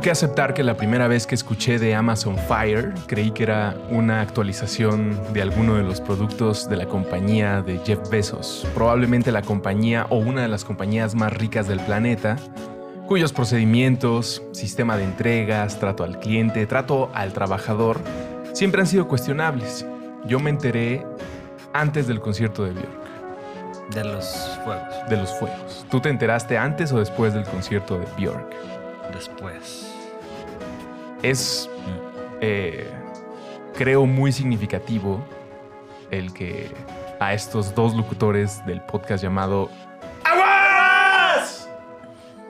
[0.00, 3.76] Tengo que aceptar que la primera vez que escuché de Amazon Fire creí que era
[3.90, 9.42] una actualización de alguno de los productos de la compañía de Jeff Bezos, probablemente la
[9.42, 12.36] compañía o una de las compañías más ricas del planeta,
[13.06, 18.00] cuyos procedimientos, sistema de entregas, trato al cliente, trato al trabajador,
[18.54, 19.84] siempre han sido cuestionables.
[20.24, 21.04] Yo me enteré
[21.74, 23.90] antes del concierto de Björk.
[23.94, 25.08] De los fuegos.
[25.10, 25.84] De los fuegos.
[25.90, 28.79] ¿Tú te enteraste antes o después del concierto de Björk?
[29.12, 29.92] Después.
[31.22, 31.68] Es,
[32.40, 32.90] eh,
[33.76, 35.22] creo, muy significativo
[36.10, 36.70] el que
[37.20, 39.70] a estos dos locutores del podcast llamado
[40.24, 41.68] ¡Aguas!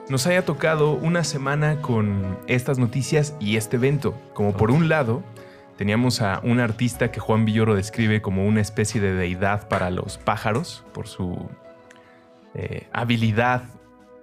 [0.07, 4.13] nos haya tocado una semana con estas noticias y este evento.
[4.33, 5.23] Como por un lado,
[5.77, 10.17] teníamos a un artista que Juan Villoro describe como una especie de deidad para los
[10.17, 11.49] pájaros por su
[12.53, 13.63] eh, habilidad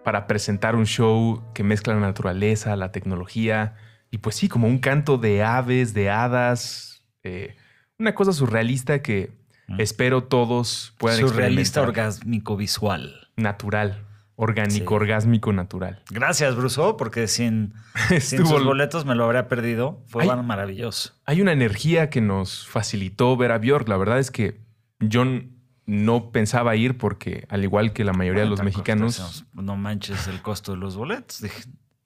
[0.08, 3.74] para presentar un show que mezcla la naturaleza, la tecnología
[4.10, 7.56] y pues sí, como un canto de aves, de hadas, eh,
[7.98, 9.36] una cosa surrealista que
[9.66, 9.80] Mm.
[9.82, 13.28] espero todos puedan Surrealista orgásmico visual.
[13.36, 14.94] Natural, orgánico, Sí.
[14.94, 16.02] orgásmico, natural.
[16.08, 17.74] Gracias, Bruso, porque sin,
[18.18, 20.02] sin sus boletos me lo habría perdido.
[20.06, 20.42] Fue Ay.
[20.42, 21.12] maravilloso.
[21.26, 23.86] Hay una energía que nos facilitó ver a Björk.
[23.90, 24.58] La verdad es que
[25.00, 25.50] yo n-
[25.88, 30.42] no pensaba ir porque, al igual que la mayoría de los mexicanos, No manches el
[30.42, 31.40] costo de los boletos.
[31.40, 31.62] Dije,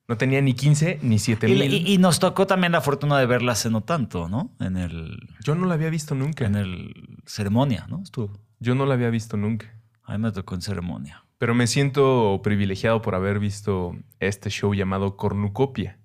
[0.06, 1.72] no tenía ni 15 ni 7 Y, mil.
[1.74, 4.54] y- y nos tocó también la fortuna de verla hace no tanto, ¿no?
[4.60, 6.46] En el, Yo no la había visto nunca.
[6.46, 8.00] en el ceremonia, ¿no?
[8.02, 8.32] Estuvo.
[8.60, 9.74] Yo no la había visto nunca.
[10.04, 11.24] A mí me tocó en ceremonia.
[11.38, 15.98] Pero me siento privilegiado por haber visto este show llamado Cornucopia.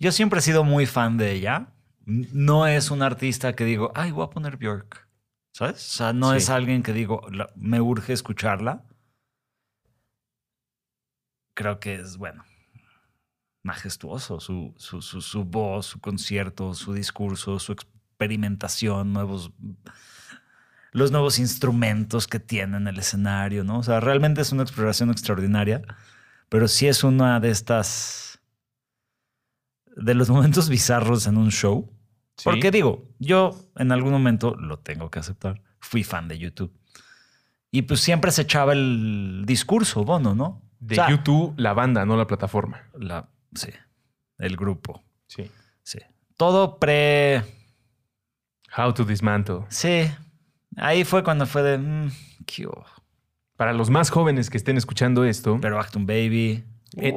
[0.00, 1.68] Yo siempre he sido muy fan de ella.
[2.04, 5.05] No es un artista que digo, ay, voy a poner Björk.
[5.56, 5.76] ¿Sabes?
[5.76, 6.36] O sea, no Sí.
[6.36, 8.84] es alguien que digo, "La- me urge escucharla.
[11.54, 12.44] Creo que es, bueno,
[13.62, 19.50] majestuoso su, su, su, su voz, su concierto, su discurso, su experimentación, nuevos
[20.92, 23.78] los nuevos instrumentos que tiene en el escenario, ¿no?
[23.78, 25.80] O sea, realmente es una exploración extraordinaria,
[26.50, 28.40] pero sí es una de estas
[29.96, 31.90] de los momentos bizarros en un show.
[32.36, 32.44] ¿Sí?
[32.44, 35.62] Porque digo, yo en algún momento lo tengo que aceptar.
[35.80, 36.72] Fui fan de YouTube.
[37.70, 40.62] Y pues siempre se echaba el discurso, Bono, ¿no?
[40.78, 42.82] De O sea, YouTube, la banda, no la plataforma.
[42.98, 43.70] La, sí,
[44.38, 45.02] el grupo.
[45.26, 45.50] Sí.
[45.82, 45.98] Sí.
[46.36, 47.42] Todo pre.
[48.76, 49.64] How to Dismantle.
[49.68, 50.10] Sí.
[50.76, 51.78] Ahí fue cuando fue de.
[51.78, 52.10] mm,
[52.46, 52.68] qué.
[53.56, 56.64] Para los más jóvenes que estén escuchando esto, Pero Actum Baby.
[56.96, 57.16] En-.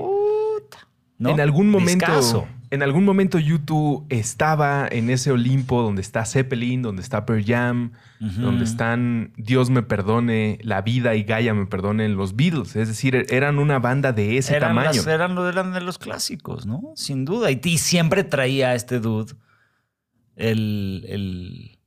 [1.17, 1.31] ¿No?
[1.31, 2.47] en algún momento.
[2.71, 7.91] En algún momento YouTube estaba en ese Olimpo donde está Zeppelin, donde está Pearl Jam,
[8.19, 12.75] donde están Dios me perdone, La vida y Gaia me perdonen, los Beatles.
[12.75, 14.87] Es decir, eran una banda de ese eran, tamaño.
[14.93, 16.91] las- eran, lo- eran de los clásicos, ¿no?
[16.95, 17.49] Sin duda.
[17.49, 19.33] Y, y siempre traía a este dude
[20.35, 21.78] el, el-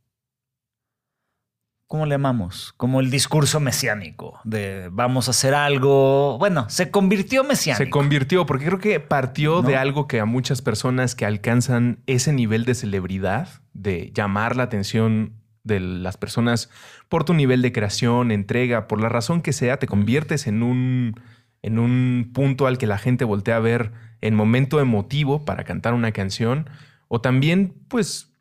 [1.92, 2.72] ¿Cómo le llamamos?
[2.78, 6.38] Como el discurso mesiánico de vamos a hacer algo.
[6.38, 7.84] Bueno, se convirtió mesiánico.
[7.84, 9.68] Se convirtió, porque creo que partió ¿No?
[9.68, 14.62] de algo que a muchas personas que alcanzan ese nivel de celebridad, de llamar la
[14.62, 16.70] atención de las personas
[17.10, 21.20] por tu nivel de creación, entrega, por la razón que sea, te conviertes en un,
[21.60, 23.92] en un punto al que la gente voltea a ver
[24.22, 26.70] en momento emotivo para cantar una canción,
[27.08, 28.31] o también, pues,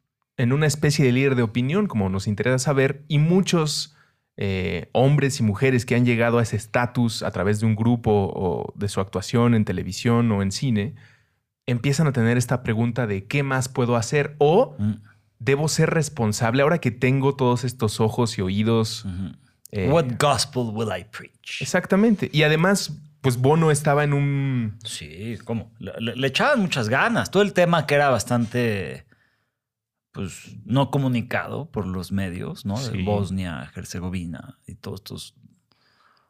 [0.42, 3.96] en una especie de líder de opinión, como nos interesa saber, y muchos
[4.38, 8.12] eh, hombres y mujeres que han llegado a ese estatus a través de un grupo
[8.34, 10.96] o de su actuación en televisión o en cine,
[11.68, 14.36] empiezan a tener esta pregunta de ¿qué más puedo hacer?
[14.40, 14.94] O Mm,
[15.40, 19.06] debo ser responsable ahora que tengo todos estos ojos y oídos.
[19.72, 21.62] eh, What gospel will I preach?
[21.62, 22.30] Exactamente.
[22.34, 24.78] Y además, pues Bono estaba en un...
[24.84, 25.72] Sí, ¿cómo?
[25.80, 27.30] Le echaban muchas ganas.
[27.32, 29.06] Todo el tema que era bastante
[30.12, 32.78] pues, no comunicado por los medios, ¿no?
[32.80, 33.04] De Sí.
[33.04, 35.36] Bosnia, Herzegovina y todos estos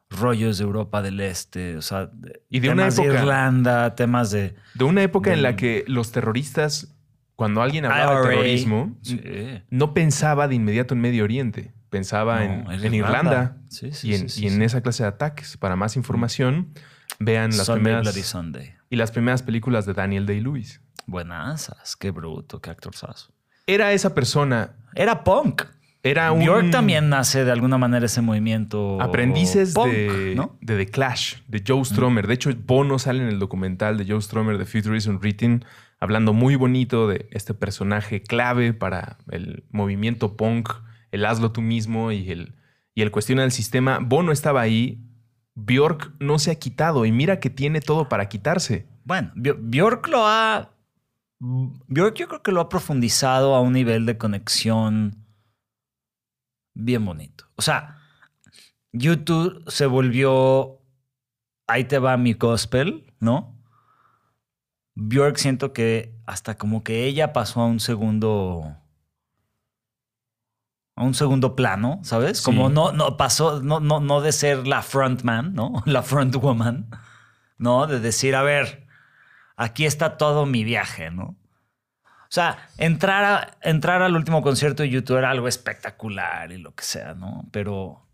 [0.10, 4.32] rollos de Europa del Este, o sea, de- Y de una de época- Irlanda, temas
[4.32, 6.94] de De una época en la que los terroristas,
[7.36, 9.22] cuando alguien hablaba de terrorismo, Sí.
[9.70, 13.58] no pensaba de inmediato en Medio Oriente, pensaba No, en, en en Irlanda.
[13.70, 15.56] Sí, y en, y esa clase de ataques.
[15.58, 16.74] Para más información,
[17.20, 18.74] vean las Sunday primeras Bloody Sunday.
[18.90, 20.82] y las primeras películas de Daniel Day-Lewis.
[21.08, 23.34] Buenasas, qué bruto, qué actorzazo.
[23.68, 25.64] Era esa persona, Era punk.
[26.04, 29.00] era un Bjork también nace de alguna manera ese movimiento.
[29.02, 30.58] aprendices punk, de, ¿no?
[30.62, 32.28] de The Clash, de Joe Stromer.
[32.28, 35.64] De hecho, Bono sale en el documental de Joe Stromer de Futurism Written,
[36.00, 40.70] hablando muy bonito de este personaje clave para el movimiento punk,
[41.12, 42.56] el hazlo tú mismo y el,
[42.96, 44.00] y el cuestiona del sistema.
[44.02, 45.04] Bono estaba ahí,
[45.56, 48.88] Bjork no se ha quitado y mira que tiene todo para quitarse.
[49.04, 50.72] Bueno, Bj- Bjork lo ha.
[51.44, 55.26] Bjork yo creo que lo ha profundizado a un nivel de conexión
[56.76, 57.46] bien bonito.
[57.56, 57.98] O sea,
[58.94, 60.80] YouTube se volvió.
[61.68, 63.58] Ahí te va mi gospel, ¿no?
[64.94, 68.78] Bjork siento que hasta como que ella pasó a un segundo.
[70.96, 72.40] A un segundo plano, ¿sabes?
[72.40, 72.44] Sí.
[72.44, 75.82] Como no, no pasó, no, no, no de ser la frontman, ¿no?
[75.88, 76.92] La frontwoman,
[77.58, 77.88] ¿no?
[77.88, 78.81] De decir, a ver,
[79.64, 81.36] aquí está todo mi viaje, ¿no?
[82.04, 86.74] O sea, entrar, a- entrar al último concierto de YouTube era algo espectacular y lo
[86.74, 87.46] que sea, ¿no?
[87.52, 88.08] Pero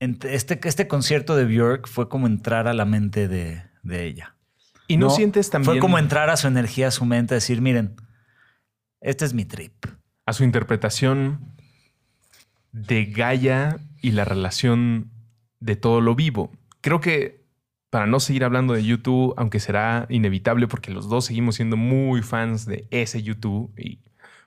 [0.00, 4.36] este, este concierto de Björk fue como entrar a la mente de, de ella.
[4.86, 7.96] Y no, sientes también Fue como entrar a su energía, a su mente, decir, miren,
[9.00, 9.86] este es mi trip.
[10.26, 11.54] a su interpretación
[12.72, 15.10] de Gaia y la relación
[15.60, 16.50] de todo lo vivo.
[16.80, 17.39] Creo que
[17.90, 22.22] para no seguir hablando de YouTube, aunque será inevitable porque los dos seguimos siendo muy
[22.22, 23.98] fans de ese YouTube y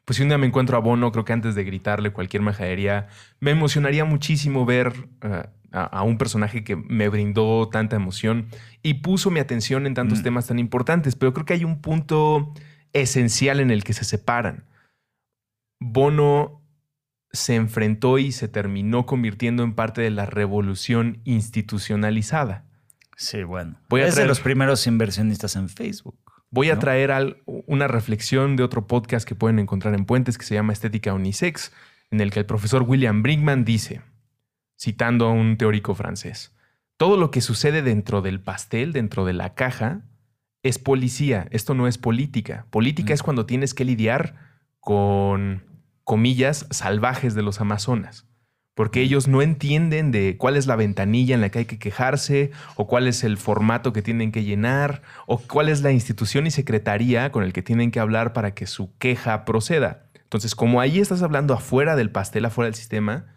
[0.05, 3.07] pues si un día me encuentro a Bono, creo que antes de gritarle cualquier majadería,
[3.39, 8.47] me emocionaría muchísimo ver eh, a, a un personaje que me brindó tanta emoción
[8.81, 10.23] y puso mi atención en tantos Mm.
[10.23, 12.53] temas tan importantes, pero creo que hay un punto
[12.91, 14.65] esencial en el que se separan.
[15.79, 16.61] Bono
[17.31, 22.65] se enfrentó y se terminó convirtiendo en parte de la revolución institucionalizada.
[23.15, 23.75] Sí, bueno.
[23.89, 26.17] Voy a es traer- de los primeros inversionistas en Facebook.
[26.49, 26.79] Voy a ¿no?
[26.81, 30.73] traer al- una reflexión de otro podcast que pueden encontrar en Puentes que se llama
[30.73, 31.71] Estética Unisex,
[32.11, 34.01] en el que el profesor William Brinkman dice,
[34.79, 36.55] citando a un teórico francés,
[36.97, 40.01] todo lo que sucede dentro del pastel, dentro de la caja,
[40.61, 42.67] es policía, esto no es política.
[42.69, 43.15] Política Mm.
[43.15, 44.35] es cuando tienes que lidiar
[44.79, 45.63] con,
[46.03, 48.27] comillas, salvajes de los Amazonas.
[48.75, 52.51] Porque ellos no entienden de cuál es la ventanilla en la que hay que quejarse,
[52.75, 56.51] o cuál es el formato que tienen que llenar, o cuál es la institución y
[56.51, 60.07] secretaría con el que tienen que hablar para que su queja proceda.
[60.15, 63.27] Entonces, como ahí estás hablando afuera del pastel, afuera del sistema,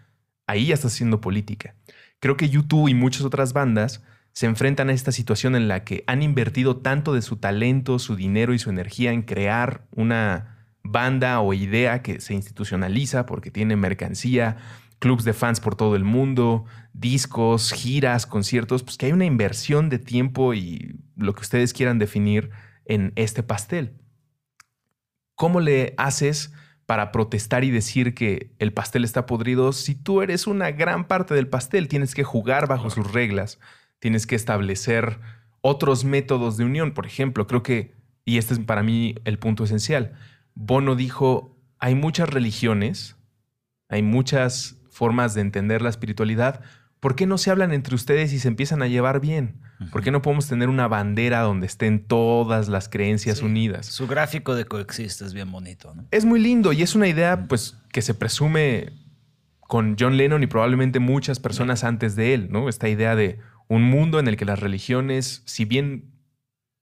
[0.47, 1.75] ahí ya estás haciendo política.
[2.21, 6.05] Creo que YouTube y muchas otras bandas se enfrentan a esta situación en la que
[6.07, 11.41] han invertido tanto de su talento, su dinero y su energía en crear una banda
[11.41, 14.57] o idea que se institucionaliza porque tiene mercancía,
[14.99, 19.89] clubs de fans por todo el mundo, discos, giras, conciertos, pues que hay una inversión
[19.89, 22.51] de tiempo y lo que ustedes quieran definir
[22.85, 23.97] en este pastel.
[25.35, 26.53] ¿Cómo le haces
[26.87, 31.35] para protestar y decir que el pastel está podrido si tú eres una gran parte
[31.35, 31.89] del pastel?
[31.89, 33.59] Tienes que jugar bajo sus reglas,
[33.99, 35.21] tienes que establecer
[35.61, 36.93] otros métodos de unión.
[36.93, 40.15] Por ejemplo, creo que, y este es para mí el punto esencial,
[40.55, 43.17] Bono dijo, hay muchas religiones,
[43.89, 46.61] hay muchas formas de entender la espiritualidad.
[47.01, 49.61] ¿Por qué no se hablan entre ustedes y se empiezan a llevar bien?
[49.93, 53.45] ¿Por qué no podemos tener una bandera donde estén todas las creencias Sí.
[53.45, 53.85] unidas?
[53.87, 56.07] Su gráfico de coexiste es bien bonito, ¿no?
[56.11, 58.93] Es muy lindo y es una idea pues que se presume
[59.61, 62.69] con John Lennon y probablemente muchas personas antes de él, ¿no?
[62.71, 63.39] Esta idea de
[63.69, 66.13] un mundo en el que las religiones, si bien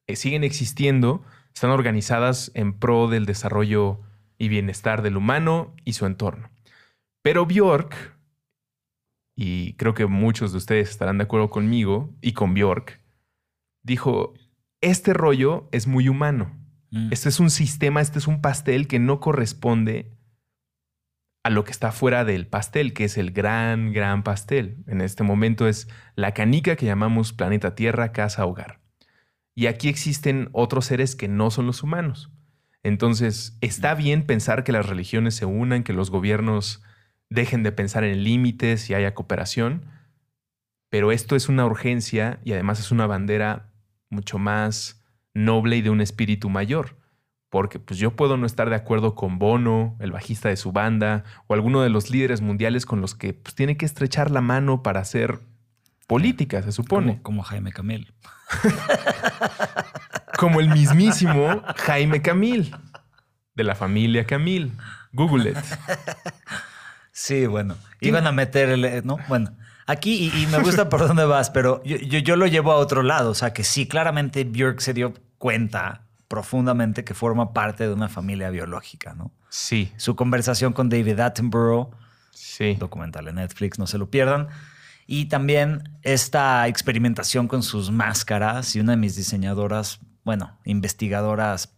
[0.07, 4.01] eh, siguen existiendo, están organizadas en pro del desarrollo
[4.39, 6.51] y bienestar del humano y su entorno.
[7.25, 8.19] Pero Bjork,
[9.35, 13.01] y creo que muchos de ustedes estarán de acuerdo conmigo y con Bjork,
[13.83, 14.35] dijo,
[14.83, 16.55] este rollo es muy humano.
[16.91, 17.15] Mm.
[17.15, 20.13] Este es un sistema, este es un pastel que no corresponde
[21.45, 24.85] a lo que está fuera del pastel, que es el gran, gran pastel.
[24.87, 28.83] En este momento es la canica que llamamos planeta Tierra, casa, hogar.
[29.55, 32.31] Y aquí existen otros seres que no son los humanos.
[32.83, 36.83] Entonces, está bien pensar que las religiones se unan, que los gobiernos
[37.31, 39.87] dejen de pensar en límites y haya cooperación,
[40.91, 43.71] pero esto es una urgencia y además es una bandera
[44.11, 45.05] mucho más
[45.35, 46.97] noble y de un espíritu mayor,
[47.51, 51.25] porque pues yo puedo no estar de acuerdo con Bono, el bajista de su banda,
[51.47, 54.83] o alguno de los líderes mundiales con los que pues, tiene que estrechar la mano
[54.83, 55.41] para hacer
[56.07, 57.15] política, se supone.
[57.15, 58.15] Como, como Jaime Camil.
[60.39, 62.75] Como el mismísimo Jaime Camil,
[63.55, 64.73] de la familia Camil.
[65.13, 65.57] Google it.
[67.15, 67.77] Sí, bueno.
[68.01, 69.07] Iban a meter el.
[69.07, 69.19] ¿no?
[69.29, 69.53] Bueno.
[69.87, 72.77] Aquí, y, y me gusta por dónde vas, pero yo, yo, yo lo llevo a
[72.77, 73.31] otro lado.
[73.31, 78.09] O sea, que sí, claramente Björk se dio cuenta profundamente que forma parte de una
[78.09, 79.31] familia biológica, ¿no?
[79.49, 81.91] Sí, Su conversación con David Attenborough,
[82.33, 82.75] sí.
[82.75, 84.49] documental en Netflix, no se lo pierdan.
[85.07, 91.73] Y también esta experimentación con sus máscaras y una de mis diseñadoras, bueno, investigadoras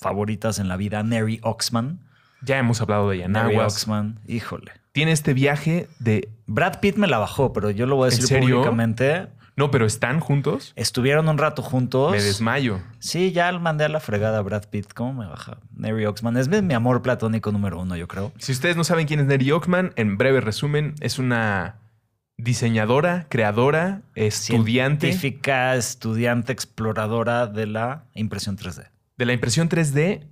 [0.00, 2.05] favoritas en la vida, Neri Oxman.
[2.42, 3.24] Ya hemos hablado de.
[3.58, 4.72] Oxman, híjole.
[4.92, 6.28] Tiene este viaje de...
[6.46, 8.56] Brad Pitt me la bajó, pero yo lo voy a ¿En decir serio?
[8.56, 9.26] públicamente.
[9.56, 10.72] No, pero están juntos.
[10.76, 12.12] Estuvieron un rato juntos.
[12.12, 12.80] Me desmayo.
[12.98, 14.92] Sí, ya mandé a la fregada a Brad Pitt.
[14.94, 15.58] ¿Cómo me baja?
[15.74, 16.36] Neri Oxman.
[16.36, 18.32] Es mi amor platónico número uno, yo creo.
[18.38, 21.76] Si ustedes no saben quién es Neri Oxman, en breve resumen, es una
[22.36, 28.88] diseñadora, creadora, estudiante Científica, estudiante, exploradora de la impresión 3D.
[29.16, 30.26] de la impresión 3D,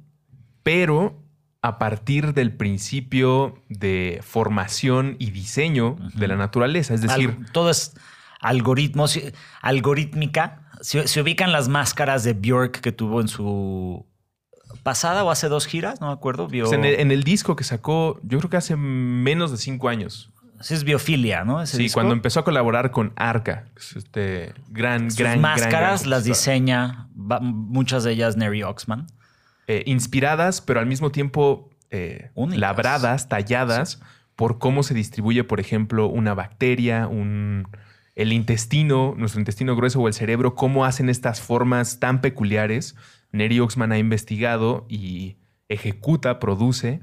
[0.62, 1.23] pero
[1.66, 6.92] a partir del principio de formación y diseño de la naturaleza.
[6.92, 7.94] Es decir, Al- todo es
[8.40, 10.60] algoritmo, si- algorítmica.
[10.82, 14.04] Se, se ubican las máscaras de Björk que tuvo en su
[14.82, 16.48] pasada o hace dos giras, no me acuerdo.
[16.48, 19.56] Bio, pues, en, el, en el disco que sacó, yo creo que hace menos de
[19.56, 20.30] cinco años.
[20.60, 21.62] sí, es biofilia, ¿no?
[21.62, 21.96] Ese Sí, disco.
[21.96, 23.64] cuando empezó a colaborar con Arca,
[23.96, 27.08] este gran, Sus gran, máscaras gran las diseña
[27.40, 29.06] muchas de ellas Neri Oxman.
[29.66, 34.00] Eh, inspiradas, pero al mismo tiempo eh, labradas, talladas
[34.36, 37.66] por cómo se distribuye, por ejemplo, una bacteria, un,
[38.14, 42.94] el intestino, nuestro intestino grueso o el cerebro, cómo hacen estas formas tan peculiares.
[43.32, 45.36] Neri Oxman ha investigado y
[45.68, 47.00] ejecuta, produce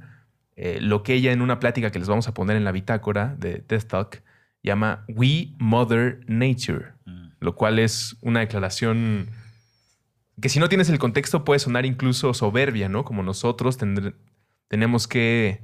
[0.55, 3.35] eh, lo que ella en una plática que les vamos a poner en la bitácora
[3.39, 4.23] de Death Talk
[4.61, 6.93] llama We Mother Nature,
[7.39, 9.29] lo cual es una declaración
[10.41, 13.05] que si no tienes el contexto puede sonar incluso soberbia, ¿no?
[13.05, 14.15] Como nosotros tendr-
[14.67, 15.63] tenemos que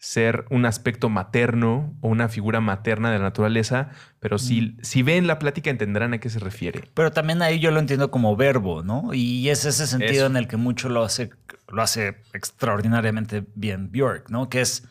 [0.00, 5.26] ser un aspecto materno o una figura materna de la naturaleza, pero si, si ven
[5.26, 6.82] la plática entenderán a qué se refiere.
[6.94, 9.12] Pero también ahí yo lo entiendo como verbo, ¿no?
[9.12, 10.26] Y es ese sentido Eso.
[10.26, 11.30] en el que mucho lo hace,
[11.68, 14.48] lo hace extraordinariamente bien Björk, ¿no?
[14.48, 14.84] Que es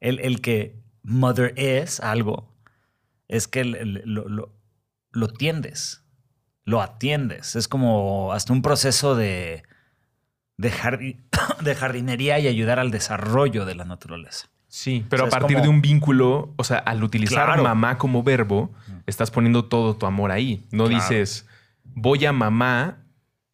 [0.00, 2.52] el, el que mother es algo,
[3.28, 4.52] es que lo, lo-
[5.12, 6.04] lo tiendes,
[6.68, 7.56] lo atiendes.
[7.56, 9.62] Es como hasta un proceso de,
[10.58, 11.16] de, jardi-
[11.64, 14.48] de jardinería y ayudar al desarrollo de la naturaleza.
[14.68, 17.62] Sí, pero O sea, a partir como- de un vínculo, o sea, al utilizar Claro.
[17.62, 18.70] mamá como verbo,
[19.06, 20.66] estás poniendo todo tu amor ahí.
[20.70, 21.02] No Claro.
[21.02, 21.46] dices,
[21.84, 22.98] voy a mamá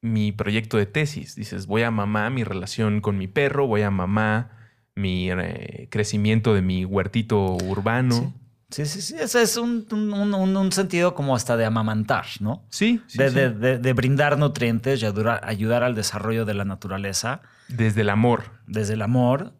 [0.02, 1.36] mi proyecto de tesis.
[1.36, 4.50] Dices, voy a mamá mi relación con mi perro, voy a mamá
[4.96, 8.14] mi eh, crecimiento de mi huertito urbano.
[8.16, 8.32] Sí,
[8.70, 9.14] sí, sí.
[9.18, 12.64] Ese es un, un- un- un sentido como hasta de amamantar, ¿no?
[12.70, 13.34] Sí, sí, de, sí.
[13.34, 18.10] de- de- de brindar nutrientes y ayudar, ayudar al desarrollo de la naturaleza Desde el
[18.10, 18.44] amor.
[18.66, 19.52] desde el amor.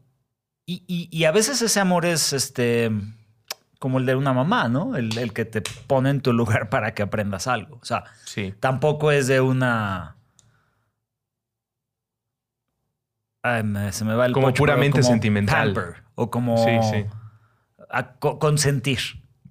[0.67, 2.91] Y, y- y a veces ese amor es este
[3.79, 4.97] como el de una mamá, ¿no?
[4.97, 7.77] El, el que te pone en tu lugar para que aprendas algo.
[7.83, 8.55] O sea, Sí.
[8.59, 10.17] tampoco es de una.
[13.43, 15.97] Ay, me- se me va el Como pocho, puramente como sentimental.
[16.15, 17.05] o como Sí, sí.
[17.91, 18.99] A co- consentir.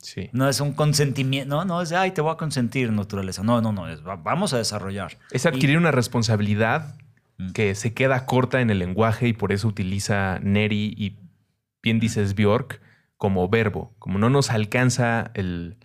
[0.01, 0.29] Sí.
[0.33, 3.41] No es un consentimiento, no, no es de, ay, te voy a consentir, naturaleza.
[3.43, 5.17] No, no, no, es, vamos a desarrollar.
[5.31, 6.95] Es adquirir una responsabilidad
[7.37, 7.51] Mm.
[7.53, 11.17] que se queda corta en el lenguaje y por eso utiliza Neri y
[11.81, 12.79] bien dices Bjork
[13.17, 13.95] como verbo.
[13.97, 15.77] Como no nos alcanza el...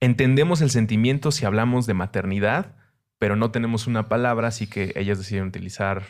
[0.00, 2.74] Entendemos el sentimiento si hablamos de maternidad,
[3.18, 6.02] pero no tenemos una palabra, así que ellas deciden utilizar...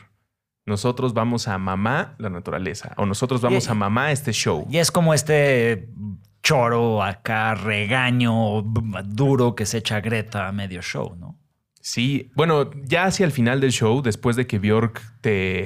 [0.67, 4.67] Nosotros vamos a mamá la naturaleza o nosotros vamos Y- a mamá este show.
[4.71, 5.89] Y es como este
[6.43, 8.63] choro acá, regaño
[9.05, 11.39] duro que se echa Greta a medio show, ¿no?
[11.81, 15.65] Sí, bueno, ya hacia el final del show, después de que Bjork te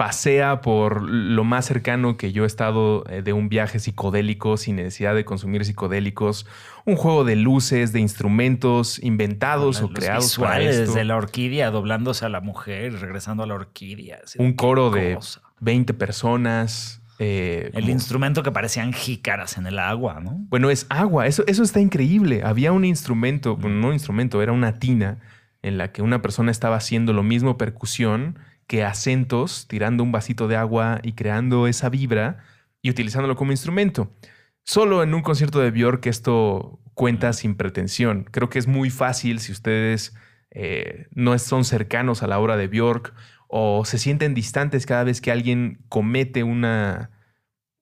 [0.00, 4.76] pasea por lo más cercano que yo he estado eh, de un viaje psicodélico sin
[4.76, 6.46] necesidad de consumir psicodélicos,
[6.86, 11.70] un juego de luces, de instrumentos inventados o creados para visuales esto, de la orquídea
[11.70, 14.20] doblándose a la mujer y regresando a la orquídea.
[14.38, 15.42] un coro de cosa.
[15.60, 17.02] 20 personas.
[17.18, 20.30] eh, El como- instrumento que parecían jícaras en el agua, ¿no?
[20.48, 21.26] Bueno, es agua.
[21.26, 22.40] Eso, eso está increíble.
[22.42, 25.18] Había un instrumento, bueno, no un instrumento, era una tina
[25.62, 28.38] en la que una persona estaba haciendo lo mismo percusión
[28.70, 32.44] que acentos, tirando un vasito de agua y creando esa vibra
[32.80, 34.14] y utilizándolo como instrumento.
[34.62, 38.28] Solo en un concierto de Björk esto cuenta sin pretensión.
[38.30, 40.14] Creo que es muy fácil si ustedes
[40.52, 43.12] eh, no son cercanos a la obra de Björk
[43.48, 47.10] o se sienten distantes cada vez que alguien comete una,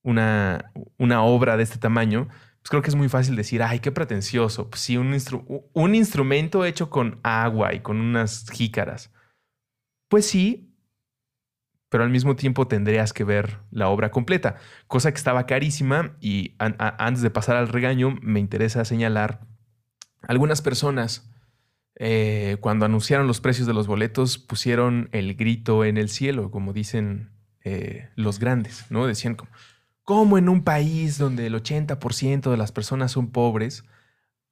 [0.02, 3.92] una, una obra de este tamaño, pues creo que es muy fácil decir, ay, qué
[3.92, 4.70] pretencioso.
[4.70, 5.14] Pues sí, un,
[5.74, 9.12] un instrumento hecho con agua y con unas jícaras.
[10.08, 10.67] Pues sí,
[11.88, 16.54] pero al mismo tiempo tendrías que ver la obra completa, cosa que estaba carísima y
[16.58, 19.40] antes de pasar al regaño me interesa señalar
[20.22, 21.30] algunas personas
[22.00, 26.72] eh, cuando anunciaron los precios de los boletos pusieron el grito en el cielo, como
[26.72, 27.30] dicen
[27.64, 29.06] eh, los grandes, ¿no?
[29.06, 29.50] Decían como,
[30.04, 33.84] ¿cómo en un país donde el 80% de las personas son pobres,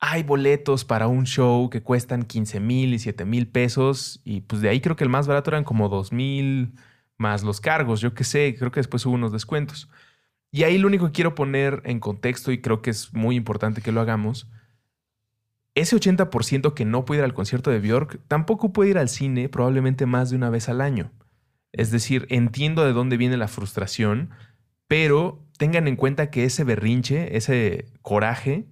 [0.00, 4.60] hay boletos para un show que cuestan 15 mil y 7 mil pesos y pues
[4.60, 6.74] de ahí creo que el más barato eran como 2 mil
[7.18, 9.88] más los cargos, yo qué sé, creo que después hubo unos descuentos.
[10.50, 13.82] Y ahí lo único que quiero poner en contexto y creo que es muy importante
[13.82, 14.48] que lo hagamos,
[15.74, 19.50] ese 80% que no puede ir al concierto de Björk tampoco puede ir al cine
[19.50, 21.12] probablemente más de una vez al año.
[21.72, 24.30] Es decir, entiendo de dónde viene la frustración,
[24.88, 28.66] pero tengan en cuenta que ese berrinche, ese coraje,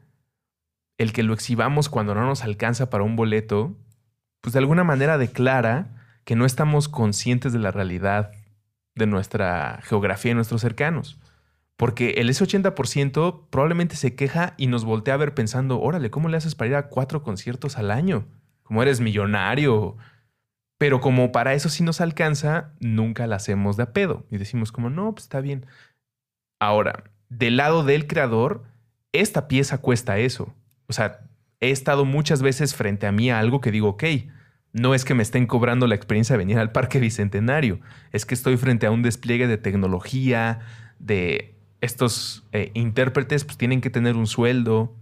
[0.97, 3.77] el que lo exhibamos cuando no nos alcanza para un boleto,
[4.41, 5.94] pues de alguna manera declara
[6.25, 8.33] que no estamos conscientes de la realidad
[8.95, 11.19] de nuestra geografía y nuestros cercanos.
[11.77, 16.29] Porque el ese 80% probablemente se queja y nos voltea a ver pensando, órale, ¿cómo
[16.29, 18.27] le haces para ir a cuatro conciertos al año?
[18.63, 19.97] Como eres millonario.
[20.79, 24.25] Pero como para eso sí nos alcanza, nunca la hacemos de a pedo.
[24.31, 25.67] Y decimos como, no, pues está bien.
[26.61, 28.65] Ahora, del lado del creador,
[29.13, 30.55] esta pieza cuesta eso.
[30.87, 31.21] O sea,
[31.61, 34.05] he estado muchas veces frente a mí a algo que digo, ok,
[34.75, 37.81] no es que me estén cobrando la experiencia de venir al Parque Bicentenario,
[38.13, 40.59] es que estoy frente a un despliegue de tecnología,
[40.99, 44.97] de estos eh, intérpretes, pues tienen que tener un sueldo.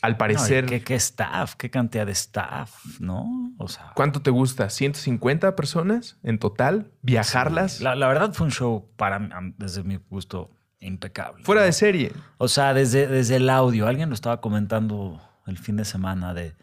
[0.00, 0.82] Al parecer.
[0.84, 1.56] ¿qué, staff?
[1.56, 3.00] ¿Qué cantidad de staff?
[3.00, 3.52] ¿No?
[3.58, 3.92] O sea.
[3.96, 4.66] ¿Cuánto te gusta?
[4.66, 6.92] ¿150 personas en total?
[7.02, 7.80] ¿Viajarlas?
[7.80, 11.42] La, verdad fue un show para desde mi gusto impecable.
[11.44, 12.12] Fuera de serie.
[12.38, 13.88] O sea, desde, desde el audio.
[13.88, 16.54] Alguien lo estaba comentando el fin de semana de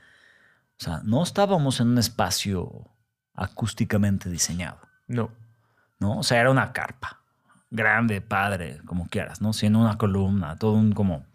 [0.79, 2.89] o sea, no estábamos en un espacio
[3.33, 4.79] acústicamente diseñado.
[5.07, 5.31] No.
[5.99, 6.19] ¿No?
[6.19, 7.21] O sea, era una carpa.
[7.71, 9.53] Grande, padre, como quieras, ¿no?
[9.53, 11.25] Sin una columna, todo un como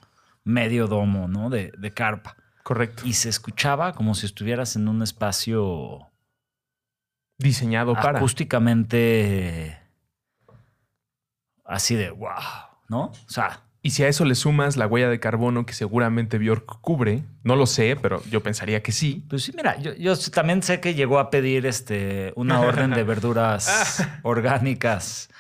[0.45, 1.51] medio domo, ¿no?
[1.51, 2.37] De, de carpa.
[2.63, 3.03] Correcto.
[3.05, 6.11] Y se escuchaba como si estuvieras en un espacio
[7.39, 9.81] diseñado para acústicamente
[11.65, 12.29] así de wow,
[12.89, 13.05] ¿no?
[13.05, 16.81] O sea, y si a eso le sumas la huella de carbono que seguramente Bjork
[16.83, 19.25] cubre, no lo sé, pero yo pensaría que sí.
[19.31, 24.07] Pues sí, mira, yo, también sé que llegó a pedir este, una orden de verduras
[24.23, 25.31] orgánicas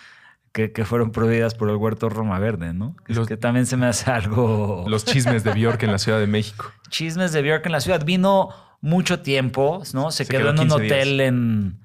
[0.52, 2.96] que, fueron prohibidas por el huerto Roma Verde, ¿no?
[3.06, 4.86] Los, que también se me hace algo...
[4.88, 6.72] Los chismes de Bjork en la Ciudad de México.
[6.88, 8.04] Chismes de Bjork en la ciudad.
[8.04, 8.48] Vino
[8.80, 10.10] mucho tiempo, ¿no?
[10.10, 11.80] Se, quedó, en un hotel en,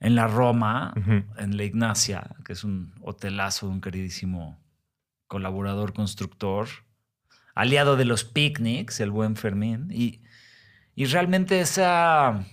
[0.00, 0.92] en, la Roma,
[1.38, 4.63] en la Ignacia, que es un hotelazo de un queridísimo
[5.26, 6.68] colaborador constructor,
[7.54, 10.22] aliado de los picnics, el buen Fermín, y,
[10.94, 12.46] y realmente esa...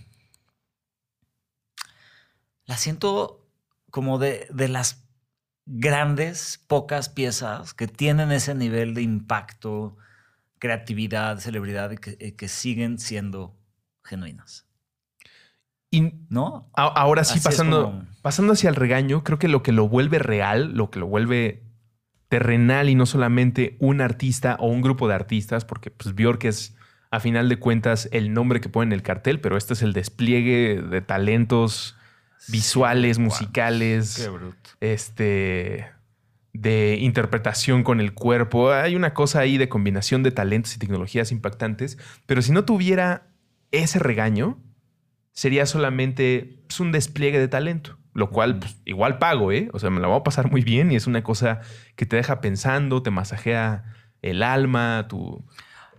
[2.65, 3.47] La siento
[3.89, 5.05] como de, de las
[5.65, 9.97] grandes, pocas piezas que tienen ese nivel de impacto,
[10.59, 13.57] creatividad, celebridad que, que siguen siendo
[14.03, 14.67] genuinas.
[15.89, 16.71] Y ¿no?
[16.73, 20.89] ahora sí, pasando, pasando hacia el regaño, creo que lo que lo vuelve real, lo
[20.89, 21.63] que lo vuelve
[22.31, 26.77] terrenal y no solamente un artista o un grupo de artistas, porque pues Bjork es
[27.09, 29.91] a final de cuentas el nombre que pone en el cartel, pero este es el
[29.91, 31.97] despliegue de talentos
[32.47, 34.31] visuales, musicales,
[34.79, 35.91] este
[36.53, 38.71] de interpretación con el cuerpo.
[38.71, 43.27] Hay una cosa ahí de combinación de talentos y tecnologías impactantes, pero si no tuviera
[43.71, 44.57] ese regaño,
[45.33, 47.97] sería solamente pues, un despliegue de talento.
[48.13, 49.69] Lo cual, pues, igual pago, ¿eh?
[49.73, 51.61] O sea, me la voy a pasar muy bien y es una cosa
[51.95, 53.83] que te deja pensando, te masajea
[54.21, 55.45] el alma, tu...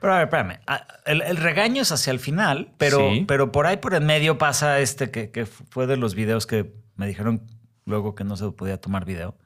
[0.00, 0.58] Pero a ver, espérame.
[0.66, 4.80] Ah, el, regaño es hacia el final, pero, pero por ahí por en medio pasa
[4.80, 7.46] este que, que, fue de los videos que me dijeron
[7.86, 9.36] luego que no se podía tomar video.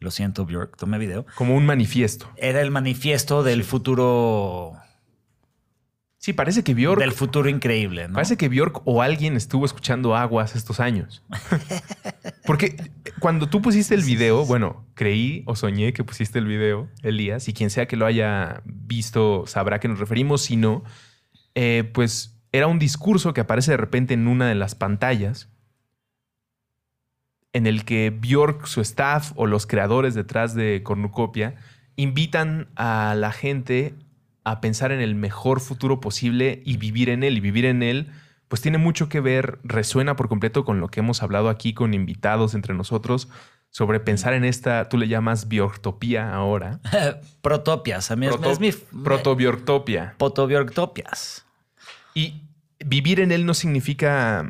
[0.00, 1.24] Lo siento, Bjork, tomé video.
[1.36, 2.30] Como un manifiesto.
[2.36, 4.74] Era el manifiesto del futuro
[6.24, 6.98] Sí, parece que Bjork.
[7.02, 8.14] Del futuro increíble, ¿no?
[8.14, 11.22] Parece que Bjork o alguien estuvo escuchando aguas estos años.
[12.46, 12.76] Porque
[13.18, 17.52] cuando tú pusiste el video, bueno, creí o soñé que pusiste el video, Elías, y
[17.52, 20.40] quien sea que lo haya visto sabrá que nos referimos.
[20.40, 20.82] Si no,
[21.54, 25.50] eh, pues era un discurso que aparece de repente en una de las pantallas
[27.52, 31.56] en el que Bjork, su staff o los creadores detrás de Cornucopia
[31.96, 33.94] invitan a la gente
[34.44, 37.38] a pensar en el mejor futuro posible y vivir en él.
[37.38, 38.12] Y vivir en él,
[38.48, 41.94] pues tiene mucho que ver, resuena por completo con lo que hemos hablado aquí con
[41.94, 43.28] invitados entre nosotros
[43.74, 46.78] sobre pensar en esta, tú le llamas biortopía ahora.
[47.42, 48.70] Protopias, a mí Proto, es mi...
[48.70, 50.14] protobiortopia.
[50.16, 51.44] Protobiortopias.
[52.14, 52.42] Y
[52.78, 54.48] vivir en él no significa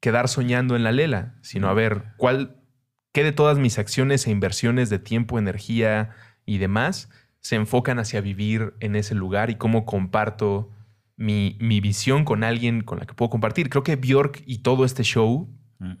[0.00, 2.56] quedar soñando en la lela, sino a ver, ¿cuál,
[3.12, 7.10] qué de todas mis acciones e inversiones de tiempo, energía y demás
[7.42, 10.70] se enfocan hacia vivir en ese lugar y cómo comparto
[11.16, 13.68] mi, mi visión con alguien con la que puedo compartir?
[13.68, 15.48] Creo que Bjork y todo este show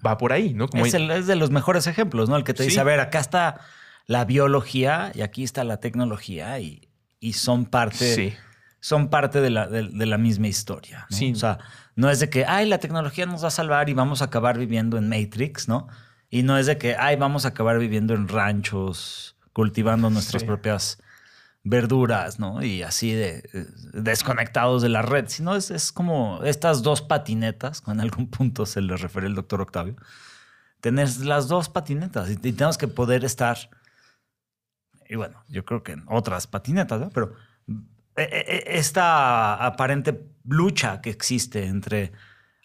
[0.04, 0.68] va por ahí, ¿no?
[0.68, 2.36] Como es, el, es, de los mejores ejemplos, ¿no?
[2.36, 2.70] El que te sí.
[2.70, 3.60] dice, a ver, acá está
[4.06, 6.88] la biología y aquí está la tecnología y,
[7.20, 8.14] y son parte...
[8.14, 8.32] Sí
[8.82, 11.06] son parte de la, de, de la misma historia.
[11.08, 11.16] ¿no?
[11.16, 11.32] Sí.
[11.32, 11.58] O sea,
[11.94, 14.58] no es de que, ay, la tecnología nos va a salvar y vamos a acabar
[14.58, 15.86] viviendo en Matrix, ¿no?
[16.28, 20.98] Y no es de que, ay, vamos a acabar viviendo en ranchos, cultivando nuestras propias
[21.64, 22.62] verduras, ¿no?
[22.62, 27.82] Y así de eh, desconectados de la red, sino es, es como estas dos patinetas,
[27.86, 29.96] en algún punto se le refiere el doctor Octavio,
[30.80, 33.56] tener las dos patinetas y, y tenemos que poder estar,
[35.08, 37.10] y bueno, yo creo que en otras patinetas, ¿no?
[37.10, 37.34] Pero
[38.16, 42.12] eh, eh, esta aparente lucha que existe entre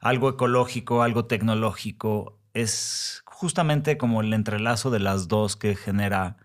[0.02, 6.38] algo ecológico, algo tecnológico, es justamente como el entrelazo de las dos que genera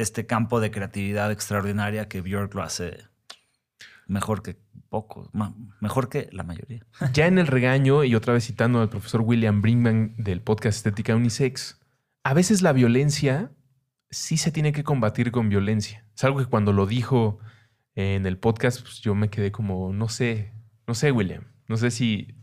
[0.00, 3.04] este campo de creatividad extraordinaria que Björk lo hace
[4.06, 4.56] mejor que
[4.88, 6.84] pocos, ma- mejor que la mayoría.
[7.12, 11.14] Ya en el regaño, y otra vez citando al profesor William Brinkman del podcast Estética
[11.14, 11.80] Unisex,
[12.24, 13.52] a veces la violencia
[14.10, 16.04] sí se tiene que combatir con violencia.
[16.16, 17.38] Es algo que cuando lo dijo
[17.94, 20.52] en el podcast, pues yo me quedé como, no sé,
[20.86, 22.34] no sé, William, no sé si,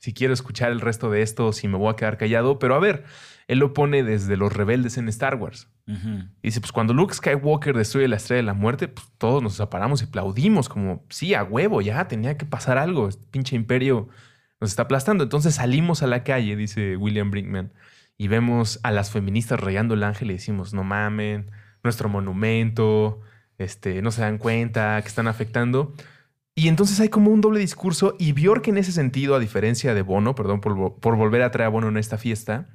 [0.00, 2.78] si quiero escuchar el resto de esto si me voy a quedar callado, pero a
[2.78, 3.04] ver,
[3.48, 5.68] él lo pone desde los rebeldes en Star Wars.
[5.86, 9.54] Y dice, pues cuando Luke Skywalker destruye la estrella de la muerte, pues todos nos
[9.54, 13.08] separamos y aplaudimos como, sí, a huevo, ya tenía que pasar algo.
[13.08, 14.08] Este pinche imperio
[14.60, 15.24] nos está aplastando.
[15.24, 17.72] Entonces salimos a la calle, dice William Brinkman,
[18.16, 21.50] y vemos a las feministas rayando el ángel y decimos, no mamen,
[21.82, 23.20] nuestro monumento,
[23.58, 25.92] este, no se dan cuenta que están afectando.
[26.60, 30.02] Y entonces hay como un doble discurso y Bjork en ese sentido, a diferencia de
[30.02, 32.68] Bono, perdón por, por volver a traer a Bono en esta fiesta,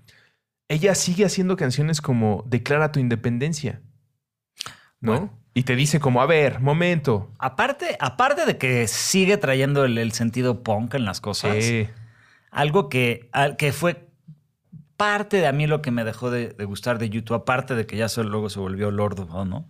[0.68, 3.82] ella sigue haciendo canciones como Declara tu independencia.
[5.02, 5.12] ¿No?
[5.12, 5.40] Bueno.
[5.54, 7.32] Y te dice como, a ver, momento.
[7.38, 11.88] Aparte, aparte de que sigue trayendo el, el sentido punk en las cosas, Sí.
[12.50, 14.10] algo que, al- que fue
[14.98, 17.86] parte de a mí lo que me dejó de, de gustar de YouTube, aparte de
[17.86, 19.70] que ya se- luego se volvió Lord of ¿no?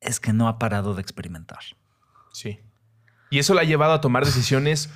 [0.00, 1.58] es que no ha parado de experimentar.
[2.32, 2.60] Sí.
[3.30, 4.90] Y eso la ha llevado a tomar decisiones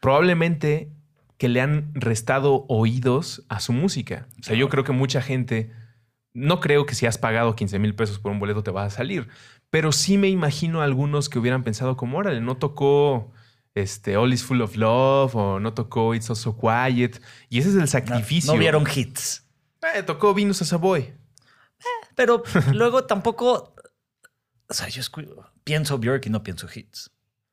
[0.00, 0.90] probablemente
[1.38, 4.26] que le han restado oídos a su música.
[4.40, 5.72] O sea, yo creo que mucha gente,
[6.32, 8.96] no creo que si has pagado 15 mil pesos por un boleto te vas a
[8.96, 9.28] salir,
[9.70, 13.32] pero sí me imagino a algunos que hubieran pensado como, órale, no tocó
[13.74, 17.20] este, All is Full of Love o no tocó It's Also Quiet.
[17.48, 18.52] Y ese es el No, sacrificio.
[18.52, 19.46] no vieron hits.
[19.94, 21.12] Eh, tocó Venus a Savoy.
[22.14, 22.42] Pero
[22.72, 23.74] luego tampoco.
[24.68, 25.02] O sea, yo
[25.64, 27.10] pienso Björk y no pienso hits.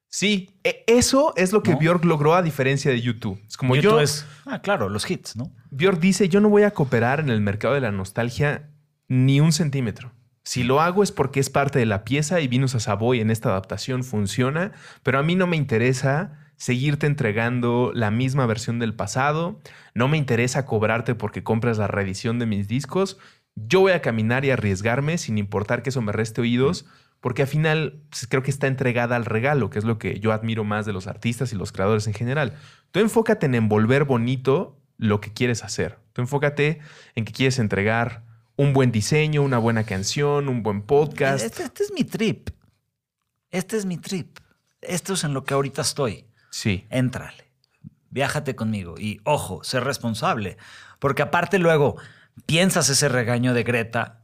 [0.10, 1.80] Sí, e- eso es lo que ¿No?
[1.80, 3.40] Björk logró a diferencia de YouTube.
[3.48, 4.00] Es como YouTube yo...
[4.00, 4.26] es.
[4.46, 5.52] Ah, claro, los hits, ¿no?
[5.70, 8.70] Björk dice, yo no voy a cooperar en el mercado de la nostalgia
[9.08, 10.12] ni un centímetro.
[10.44, 13.30] Si lo hago es porque es parte de la pieza y Venus a Savoy en
[13.30, 14.72] esta adaptación funciona,
[15.04, 19.60] pero a mí no me interesa seguirte entregando la misma versión del pasado,
[19.94, 23.18] no me interesa cobrarte porque compras la reedición de mis discos,
[23.56, 26.86] yo voy a caminar y arriesgarme sin importar que eso me reste oídos,
[27.22, 30.32] porque al final pues, creo que está entregada al regalo, que es lo que yo
[30.32, 32.58] admiro más de los artistas y los creadores en general.
[32.92, 36.00] Tú enfócate en envolver bonito lo que quieres hacer.
[36.14, 36.80] Tú enfócate
[37.16, 38.24] en que quieres entregar
[38.56, 41.44] un buen diseño, una buena canción, un buen podcast.
[41.44, 42.50] Este, este es mi trip.
[43.52, 44.40] Este es mi trip.
[44.82, 46.26] Esto es en lo que ahorita estoy.
[46.52, 46.86] Sí.
[46.90, 47.52] Éntrale.
[48.10, 48.96] Viájate conmigo.
[48.98, 50.58] Y ojo, sé responsable.
[51.00, 51.98] Porque aparte luego
[52.46, 54.19] piensas ese regaño de Greta.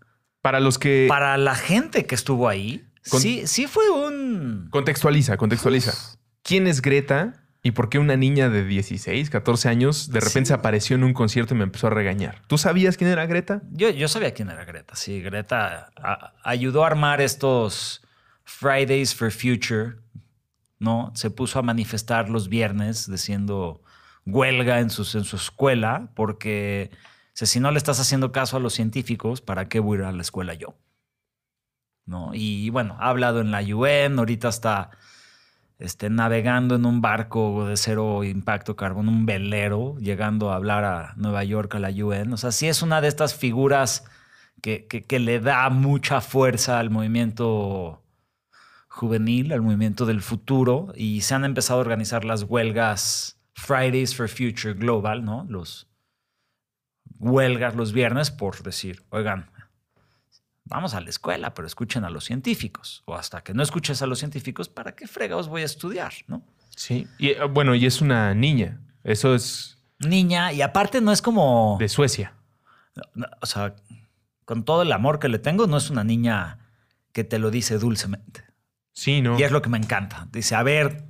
[0.46, 1.08] Para los que...
[1.10, 4.68] Para la gente que estuvo ahí, Con- sí, sí fue un...
[4.70, 5.92] Contextualiza, contextualiza.
[6.44, 10.46] ¿Quién es Greta y por qué una niña de 16, 14 años de repente Sí.
[10.50, 12.44] se apareció en un concierto y me empezó a regañar?
[12.46, 13.64] ¿Tú sabías quién era Greta?
[13.72, 14.96] Yo, yo sabía quién era Greta.
[14.96, 18.04] Sí, Greta a- ayudó a armar estos
[18.44, 19.96] Fridays for Future,
[20.78, 21.12] ¿no?
[21.16, 23.82] Se puso a manifestar los viernes diciendo
[24.28, 26.92] huelga en, sus, en su escuela porque
[27.38, 30.06] sea, si no le estás haciendo caso a los científicos, ¿para qué voy a ir
[30.08, 30.76] a la escuela yo?
[32.06, 32.32] ¿No?
[32.34, 34.92] Y bueno, ha hablado en la UN, ahorita está
[35.80, 41.14] este, navegando en un barco de cero impacto carbono, un velero, llegando a hablar a
[41.18, 42.32] Nueva York, a la UN.
[42.34, 44.06] O sea, sí es una de estas figuras
[44.62, 48.04] que, que- que le da mucha fuerza al movimiento
[48.88, 54.30] juvenil, al movimiento del futuro, y se han empezado a organizar las huelgas Fridays for
[54.30, 55.46] Future Global, ¿no?
[55.50, 55.88] Los
[57.20, 59.50] huelgas los viernes por decir, oigan,
[60.66, 63.04] vamos a la escuela, pero escuchen a los científicos.
[63.06, 66.14] O hasta que no escuches a los científicos, ¿para qué fregados voy a estudiar?
[66.28, 66.44] ¿no?
[66.76, 67.08] Sí.
[67.18, 68.82] Y eh, bueno, y es una niña.
[69.04, 69.78] Eso es.
[70.00, 71.78] Niña, y aparte no es como.
[71.80, 72.34] De Suecia.
[73.42, 73.76] o sea,
[74.44, 76.60] con todo el amor que le tengo, no es una niña
[77.14, 78.44] que te lo dice dulcemente.
[78.92, 79.40] Sí, ¿no?
[79.40, 80.28] Y es lo que me encanta.
[80.32, 81.06] Dice, a ver,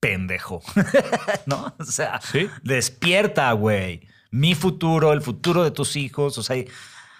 [0.00, 0.62] pendejo.
[1.46, 1.74] ¿No?
[1.78, 2.20] O sea,
[2.62, 4.06] despierta, güey.
[4.30, 6.38] Mi futuro, el futuro de tus hijos.
[6.38, 6.56] O sea,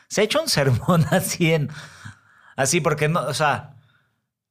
[0.08, 1.70] se ha hecho un sermón así en.
[2.56, 3.76] Así, porque no, o sea,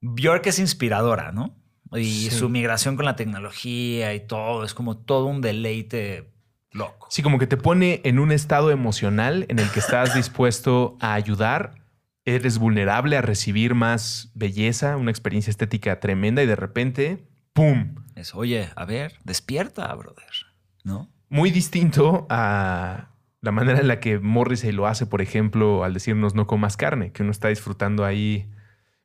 [0.02, 1.56] Bjork es inspiradora, ¿no?
[1.91, 6.32] Y su migración con la tecnología y todo, es como todo un deleite
[6.72, 7.08] loco.
[7.10, 11.15] Sí, como que te pone en un estado emocional en el que estás dispuesto a
[11.15, 11.84] ayudar,
[12.26, 17.95] eres vulnerable a recibir más belleza, una experiencia estética tremenda y de repente, ¡pum!
[18.15, 20.32] Es, oye, a ver, despierta, brother,
[20.84, 21.10] ¿no?
[21.29, 23.09] Muy distinto a
[23.41, 27.11] la manera en la que Morrissey lo hace, por ejemplo, al decirnos no comas carne,
[27.11, 28.49] que uno está disfrutando ahí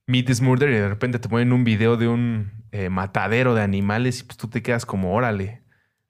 [0.06, 3.62] Meat is Murder y de repente te ponen un video de un eh, matadero de
[3.62, 5.62] animales y pues tú te quedas como, órale.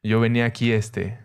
[0.02, 1.18] Yo venía aquí este,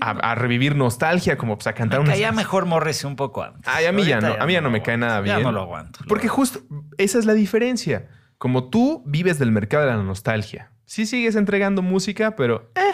[0.00, 3.62] a, revivir nostalgia, como pues a cantar me caía mejor Morrissey un poco antes.
[3.66, 5.38] Ay, a mí ya no, a mí ya no, me cae nada bien.
[5.38, 6.00] Ya no lo aguanto.
[6.08, 6.60] Porque justo
[6.98, 8.08] esa es la diferencia.
[8.38, 10.72] Como tú vives del mercado de la nostalgia.
[10.84, 12.92] Sí sigues entregando música, pero eh,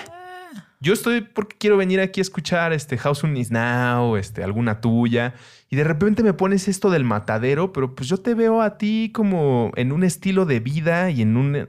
[0.81, 4.81] yo estoy porque quiero venir aquí a escuchar este House on Is Now, este, alguna
[4.81, 5.35] tuya,
[5.71, 9.11] y de repente me pones esto del matadero, pero pues yo te veo a ti
[9.15, 11.69] como en un estilo de vida y en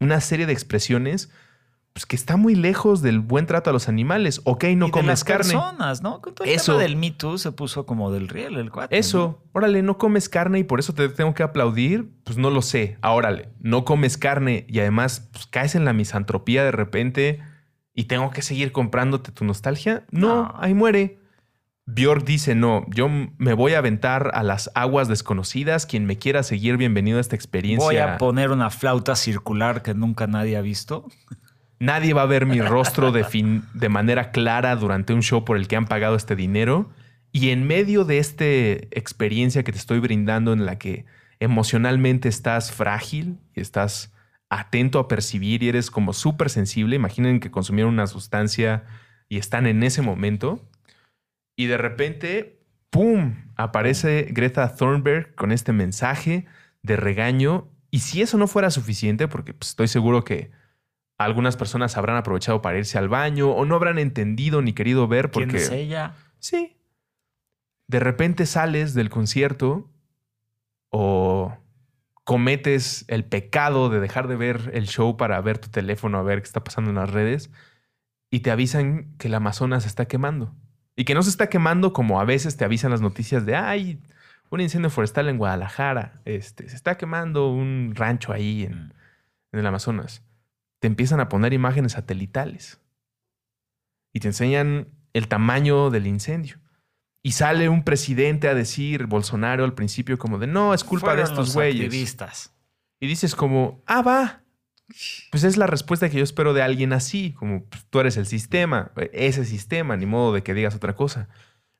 [0.00, 1.30] una serie de expresiones
[1.98, 4.40] pues que está muy lejos del buen trato a los animales.
[4.44, 5.52] Ok, no y comes de las carne.
[5.52, 6.20] personas, ¿no?
[6.20, 6.78] Con todo el eso.
[6.78, 8.96] del Me Too se puso como del riel el cuate.
[8.96, 12.08] Eso, órale, no comes carne y por eso te tengo que aplaudir.
[12.22, 12.98] Pues no lo sé.
[13.02, 17.40] Órale, no comes carne y además pues, caes en la misantropía de repente
[17.98, 20.04] y tengo que seguir comprándote tu nostalgia.
[20.12, 21.18] No, ahí muere.
[21.84, 25.84] Björk dice, no, yo me voy a aventar a las aguas desconocidas.
[25.84, 27.84] Quien me quiera seguir, bienvenido a esta experiencia.
[27.84, 31.08] Voy a poner una flauta circular que nunca nadie ha visto.
[31.80, 35.56] Nadie va a ver mi rostro de, fin, de manera clara durante un show por
[35.56, 36.90] el que han pagado este dinero.
[37.32, 41.04] Y en medio de esta experiencia que te estoy brindando en la que
[41.40, 44.12] emocionalmente estás frágil y estás
[44.50, 46.96] atento a percibir y eres como súper sensible.
[46.96, 48.84] Imaginen que consumieron una sustancia
[49.28, 50.68] y están en ese momento.
[51.56, 53.34] Y de repente, ¡pum!
[53.56, 56.46] Aparece Greta Thunberg con este mensaje
[56.82, 57.68] de regaño.
[57.90, 60.50] Y si eso no fuera suficiente, porque pues, estoy seguro que
[61.18, 65.30] algunas personas habrán aprovechado para irse al baño o no habrán entendido ni querido ver
[65.30, 65.48] porque...
[65.50, 66.14] ¿Quién es ella?
[66.38, 66.76] Sí.
[67.88, 69.90] De repente sales del concierto
[70.90, 71.58] o
[72.28, 76.42] cometes el pecado de dejar de ver el show para ver tu teléfono, a ver
[76.42, 77.50] qué está pasando en las redes,
[78.30, 80.54] y te avisan que el Amazonas se está quemando.
[80.94, 84.02] Y que no se está quemando como a veces te avisan las noticias de, ay,
[84.50, 88.92] un incendio forestal en Guadalajara, este, se está quemando un rancho ahí en, mm.
[89.52, 90.22] en el Amazonas.
[90.80, 92.78] Te empiezan a poner imágenes satelitales
[94.12, 96.58] y te enseñan el tamaño del incendio.
[97.28, 101.24] Y sale un presidente a decir, Bolsonaro al principio, como de no, es culpa de
[101.24, 102.16] estos güeyes.
[103.00, 104.40] Y dices como, ah, va.
[105.30, 108.24] Pues es la respuesta que yo espero de alguien así, como pues, tú eres el
[108.24, 111.28] sistema, ese sistema, ni modo de que digas otra cosa.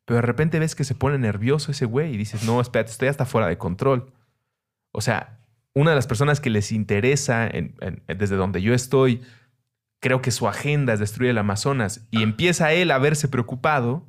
[0.05, 3.09] Pero de repente ves que se pone nervioso ese güey y dices, no, espérate, estoy
[3.09, 4.13] hasta fuera de control.
[4.93, 5.41] O sea,
[5.73, 7.49] una de las personas que les interesa
[8.07, 9.23] desde donde yo estoy,
[9.99, 14.07] creo que su agenda es destruir el Amazonas y empieza él a verse preocupado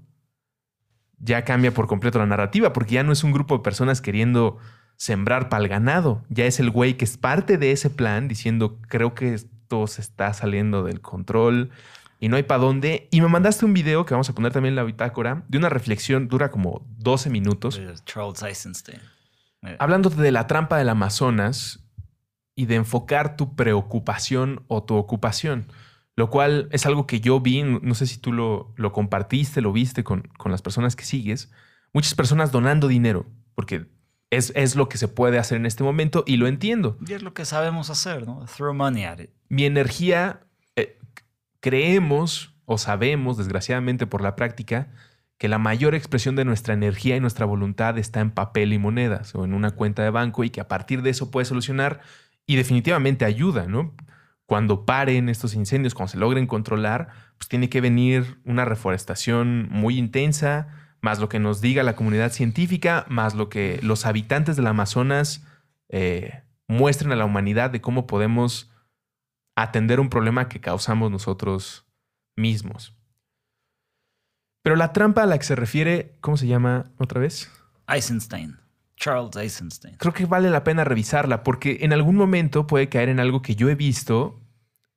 [1.19, 4.57] ya cambia por completo la narrativa, porque ya no es un grupo de personas queriendo
[4.95, 8.77] sembrar para el ganado, ya es el güey que es parte de ese plan diciendo,
[8.87, 11.71] creo que esto se está saliendo del control
[12.19, 13.07] y no hay para dónde.
[13.11, 15.69] Y me mandaste un video que vamos a poner también en la bitácora, de una
[15.69, 17.79] reflexión, dura como 12 minutos.
[18.05, 18.99] Charles Eisenstein.
[19.61, 19.75] Eh.
[19.79, 21.79] Hablándote de la trampa del Amazonas
[22.55, 25.67] y de enfocar tu preocupación o tu ocupación
[26.19, 29.71] lo cual es algo que yo vi, no sé si tú lo, lo compartiste, lo
[29.71, 31.49] viste con, con, las personas que sigues,
[31.93, 33.85] muchas personas donando dinero, porque
[34.29, 36.97] es, es, lo que se puede hacer en este momento y lo entiendo.
[37.07, 38.43] Y es lo que sabemos hacer, ¿no?
[38.57, 39.29] Throw money at it.
[39.47, 40.41] Mi energía,
[40.75, 40.99] eh,
[41.61, 44.91] creemos o sabemos, desgraciadamente por la práctica,
[45.37, 49.35] que la mayor expresión de nuestra energía y nuestra voluntad está en papel y monedas
[49.35, 52.01] o en una cuenta de banco y que a partir de eso puede solucionar
[52.45, 53.95] y definitivamente ayuda, ¿no?
[54.49, 59.95] Cuando paren estos incendios, cuando se logren controlar, pues tiene que venir una reforestación muy
[59.99, 64.65] intensa, más lo que nos diga la comunidad científica, más lo que los habitantes del
[64.65, 65.45] Amazonas
[65.89, 68.71] eh, muestren a la humanidad de cómo podemos
[69.55, 71.85] atender un problema que causamos nosotros
[72.35, 72.97] mismos.
[74.63, 77.51] Pero la trampa a la que se refiere, ¿cómo se llama otra vez?
[77.87, 78.57] Eisenstein.
[78.99, 79.95] Charles Eisenstein.
[79.95, 83.55] Creo que vale la pena revisarla porque en algún momento puede caer en algo que
[83.55, 84.41] yo he visto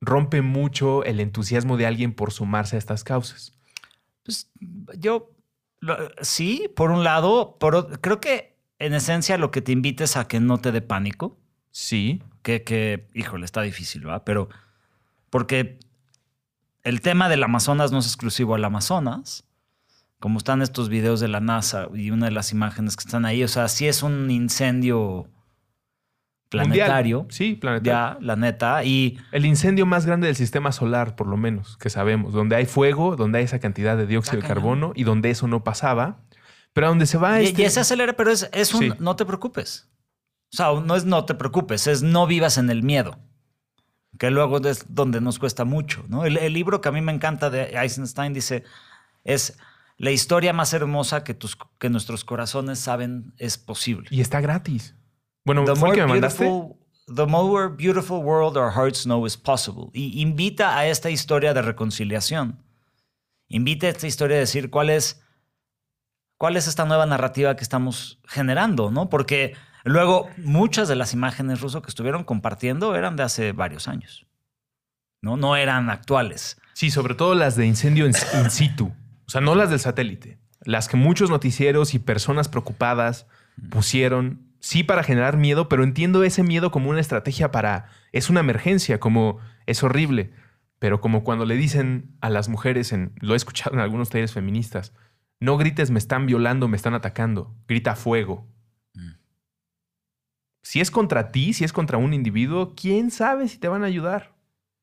[0.01, 3.57] rompe mucho el entusiasmo de alguien por sumarse a estas causas.
[4.25, 4.51] Pues
[4.99, 5.31] yo
[6.21, 7.57] sí, por un lado,
[8.01, 11.39] creo que en esencia lo que te invites a que no te dé pánico.
[11.71, 12.21] Sí.
[12.43, 14.25] Que, que, híjole, está difícil, ¿va?
[14.25, 14.49] Pero
[15.31, 15.79] porque
[16.83, 19.45] el tema del Amazonas no es exclusivo al Amazonas
[20.23, 23.43] como están estos videos de la NASA y una de las imágenes que están ahí,
[23.43, 25.27] o sea, sí es un incendio
[26.49, 27.27] planetario.
[27.29, 27.93] Sí, planetario.
[27.93, 28.85] Ya, la neta.
[28.85, 32.67] Y el incendio más grande del sistema solar, por lo menos, que sabemos, donde hay
[32.67, 36.21] fuego, donde hay esa cantidad de dióxido de carbono y donde eso no pasaba.
[36.73, 37.65] Pero a donde se va y, este...
[37.65, 39.91] y se acelera, pero es, es un no te preocupes.
[40.53, 43.19] O sea, no es no te preocupes, es no vivas en el miedo.
[44.21, 46.25] Que luego es donde nos cuesta mucho, ¿no?
[46.25, 48.63] El, el libro que a mí me encanta de Eisenstein dice
[49.25, 49.59] es
[49.97, 54.09] la historia más hermosa que, tus, que nuestros corazones saben es posible.
[54.11, 54.95] Y está gratis.
[55.45, 56.51] Bueno, the fue que me mandaste.
[57.15, 59.91] The more beautiful world our hearts know is possible.
[59.93, 62.63] Y invita a esta historia de reconciliación.
[63.49, 65.21] Invita a esta historia a decir cuál es,
[66.39, 69.11] cuál es esta nueva narrativa que estamos generando, ¿no?
[69.11, 74.27] Porque luego muchas de las imágenes rusos que estuvieron compartiendo eran de hace varios años.
[75.23, 75.37] ¿no?
[75.37, 76.59] No eran actuales.
[76.75, 78.15] Sí, sobre todo las de incendio in
[78.51, 78.93] situ.
[79.33, 80.37] O sea, no las del satélite.
[80.61, 83.27] Las que muchos noticieros y personas preocupadas
[83.71, 88.41] pusieron, sí para generar miedo, pero entiendo ese miedo como una estrategia para, es una
[88.41, 90.35] emergencia, como es horrible,
[90.79, 94.35] pero como cuando le dicen a las mujeres, en, lo he escuchado en algunos talleres
[94.35, 94.93] feministas,
[95.41, 98.47] no grites me están violando, me están atacando, grita fuego.
[98.93, 99.13] Mm.
[100.63, 103.87] Si es contra ti, si es contra un individuo, ¿quién sabe si te van a
[103.87, 104.35] ayudar?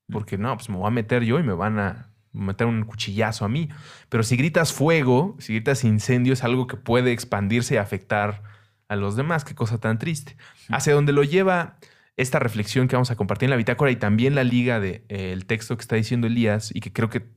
[0.08, 0.14] Mm.
[0.14, 3.46] Porque no, pues me voy a meter yo y me van a, meter un cuchillazo
[3.46, 3.70] a mí.
[4.10, 8.44] Pero si gritas fuego, si gritas incendio, es algo que puede expandirse y afectar
[8.88, 9.46] a los demás.
[9.46, 10.36] Qué cosa tan triste.
[10.70, 11.78] Hacia donde lo lleva
[12.18, 15.34] esta reflexión que vamos a compartir en la bitácora y también la liga del de,
[15.34, 17.30] eh, texto que está diciendo Elías y que creo que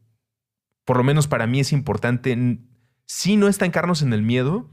[0.84, 2.58] por lo menos para mí es importante,
[3.06, 4.70] sí no estancarnos en el miedo,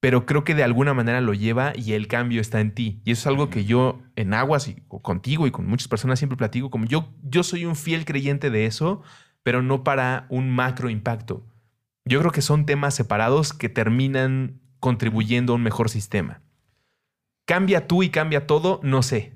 [0.00, 3.00] pero creo que de alguna manera lo lleva y el cambio está en ti.
[3.04, 6.36] Y eso es algo que yo en Aguas y contigo y con muchas personas siempre
[6.36, 9.02] platico, como yo, yo soy un fiel creyente de eso,
[9.48, 11.42] pero no para un macro impacto.
[12.04, 16.42] Yo creo que son temas separados que terminan contribuyendo a un mejor sistema.
[17.46, 18.78] ¿Cambia tú y cambia todo?
[18.82, 19.32] No sé.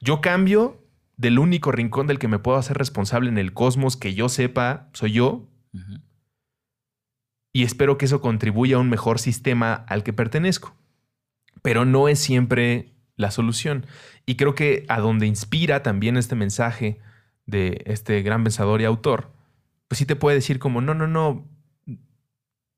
[0.00, 0.84] Yo cambio
[1.16, 4.90] del único rincón del que me puedo hacer responsable en el cosmos que yo sepa,
[4.94, 5.48] soy yo.
[7.52, 10.74] Y espero que eso contribuya a un mejor sistema al que pertenezco.
[11.62, 13.86] Pero no es siempre la solución.
[14.26, 16.98] Y creo que a donde inspira también este mensaje
[17.52, 19.30] de este gran pensador y autor,
[19.86, 21.46] pues sí te puede decir como, no, no, no,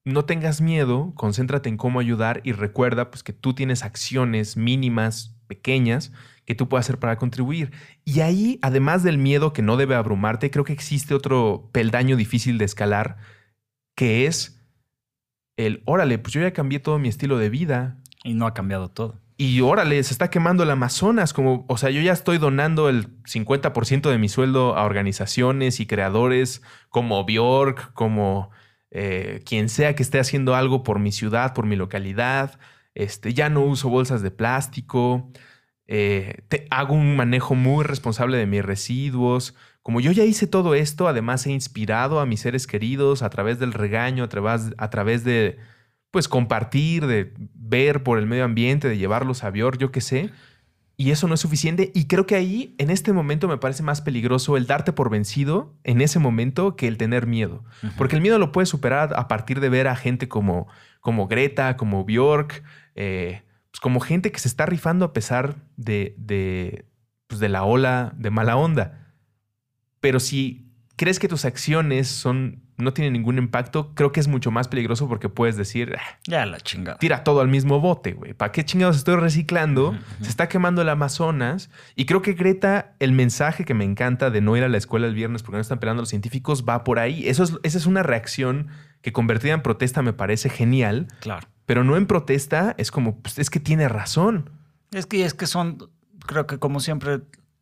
[0.04, 5.34] no tengas miedo, concéntrate en cómo ayudar y recuerda pues que tú tienes acciones mínimas,
[5.46, 6.12] pequeñas,
[6.44, 7.72] que tú puedes hacer para contribuir.
[8.04, 12.58] Y ahí, además del miedo que no debe abrumarte, creo que existe otro peldaño difícil
[12.58, 13.16] de escalar,
[13.96, 14.60] que es
[15.56, 17.96] el, órale, pues yo ya cambié todo mi estilo de vida.
[18.24, 19.20] Y no ha cambiado todo.
[19.36, 21.32] Y órale, se está quemando el Amazonas.
[21.32, 25.86] Como, o sea, yo ya estoy donando el 50% de mi sueldo a organizaciones y
[25.86, 28.50] creadores como Bjork, como
[28.90, 32.60] eh, quien sea que esté haciendo algo por mi ciudad, por mi localidad.
[32.94, 35.30] Este, ya no uso bolsas de plástico.
[35.88, 39.56] Eh, hago un manejo muy responsable de mis residuos.
[39.82, 43.58] Como yo ya hice todo esto, además he inspirado a mis seres queridos a través
[43.58, 45.58] del regaño, a través, a través de
[46.14, 50.30] pues compartir, de ver por el medio ambiente, de llevarlos a Bior, yo qué sé.
[50.96, 51.90] Y eso no es suficiente.
[51.92, 55.74] Y creo que ahí, en este momento, me parece más peligroso el darte por vencido
[55.82, 57.64] en ese momento que el tener miedo.
[57.98, 60.68] Porque el miedo lo puedes superar a partir de ver a gente como,
[61.00, 62.62] como Greta, como Bjork,
[62.94, 66.86] eh, pues como gente que se está rifando a pesar de, de,
[67.26, 69.16] pues de la ola de mala onda.
[69.98, 74.50] Pero si crees que tus acciones son no tiene ningún impacto, creo que es mucho
[74.50, 76.98] más peligroso porque puedes decir, ah, ya la chingada.
[76.98, 78.34] Tira todo al mismo bote, güey.
[78.34, 79.96] ¿Para qué chingados estoy reciclando?
[80.22, 81.70] Se está quemando el Amazonas.
[81.94, 85.06] Y creo que Greta, el mensaje que me encanta de no ir a la escuela
[85.06, 87.28] el viernes porque no están peleando los científicos va por ahí.
[87.28, 88.68] Eso es, esa es una reacción
[89.02, 91.06] que convertida en protesta me parece genial.
[91.20, 91.46] Claro.
[91.66, 94.50] Pero no en protesta, es como, pues, es que tiene razón.
[94.92, 95.78] Es que, es que son,
[96.26, 97.20] creo que como siempre,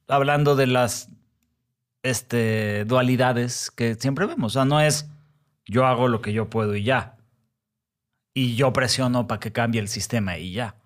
[0.08, 1.10] hablando de las
[2.02, 4.52] este, dualidades que siempre vemos.
[4.52, 5.08] O sea, no es
[5.66, 7.16] yo hago lo que yo puedo y ya.
[8.34, 10.76] Y yo presiono para que cambie el sistema y ya.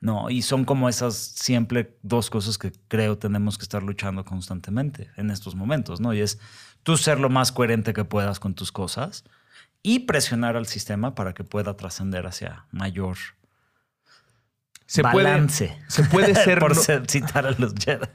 [0.00, 5.10] No, y son como esas siempre dos cosas que creo tenemos que estar luchando constantemente
[5.16, 6.12] en estos momentos, ¿no?
[6.12, 6.38] Y es
[6.82, 9.24] tú ser lo más coherente que puedas con tus cosas
[9.82, 13.16] y presionar al sistema para que pueda trascender hacia mayor
[14.86, 15.68] Se balance.
[15.68, 18.06] puede, se puede ser por no- ser- citar a los Jedi.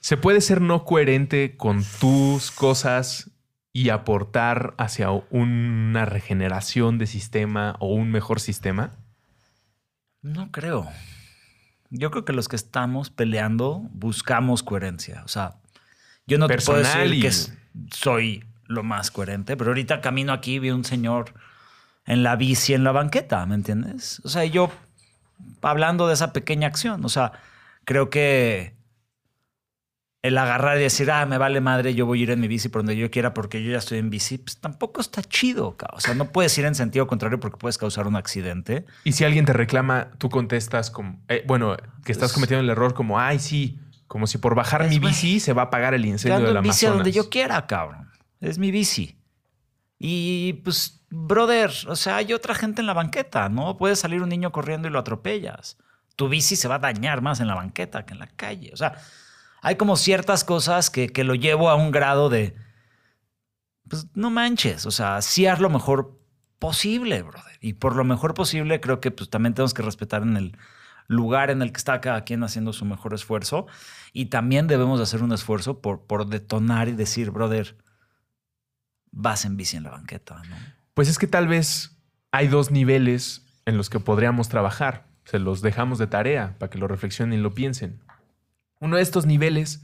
[0.00, 3.30] se puede ser no coherente con tus cosas
[3.72, 8.96] y aportar hacia una regeneración de sistema o un mejor sistema.
[10.22, 10.88] No creo.
[11.90, 15.22] Yo creo que los que estamos peleando buscamos coherencia.
[15.24, 15.56] O sea,
[16.26, 17.30] yo no te puedo decir y- que
[17.92, 21.32] soy lo más coherente, pero ahorita camino aquí vi un señor
[22.04, 24.20] en la bici en la banqueta, ¿me entiendes?
[24.24, 24.70] O sea, yo
[25.62, 27.32] hablando de esa pequeña acción, o sea,
[27.84, 28.76] creo que
[30.22, 32.68] el agarrar y decir, ah, me vale madre, yo voy a ir en mi bici
[32.68, 35.76] por donde yo quiera porque yo ya estoy en bici, pues tampoco está chido.
[35.76, 38.84] ca- O sea, no puedes ir en sentido contrario porque puedes causar un accidente.
[39.04, 42.70] Y si alguien te reclama, tú contestas como, eh, bueno, que estás Pues- cometiendo el
[42.70, 43.78] error como, ay, sí,
[44.08, 46.86] como si por bajar mi bici se va a pagar el incendio del en bici
[46.86, 48.10] a donde yo quiera, cabrón.
[48.40, 49.17] Es mi bici.
[49.98, 53.76] Y pues, brother, o sea, hay otra gente en la banqueta, ¿no?
[53.76, 55.76] Puede salir un niño corriendo y lo atropellas.
[56.16, 58.70] Tu bici se va a dañar más en la banqueta que en la calle.
[58.72, 58.94] O sea,
[59.62, 62.54] hay como ciertas cosas que, que lo llevo a un grado de,
[63.88, 66.18] pues no manches, o sea, sí haz lo mejor
[66.58, 67.58] posible, brother.
[67.60, 70.56] Y por lo mejor posible creo que pues también tenemos que respetar en el
[71.06, 73.66] lugar en el que está cada quien haciendo su mejor esfuerzo.
[74.12, 77.76] Y también debemos de hacer un esfuerzo por, por detonar y decir, brother,
[79.12, 80.42] vas en bici en la banqueta.
[80.94, 81.96] Pues es que tal vez
[82.32, 85.06] hay dos niveles en los que podríamos trabajar.
[85.24, 88.00] Se los dejamos de tarea para que lo reflexionen y lo piensen.
[88.80, 89.82] Uno de estos niveles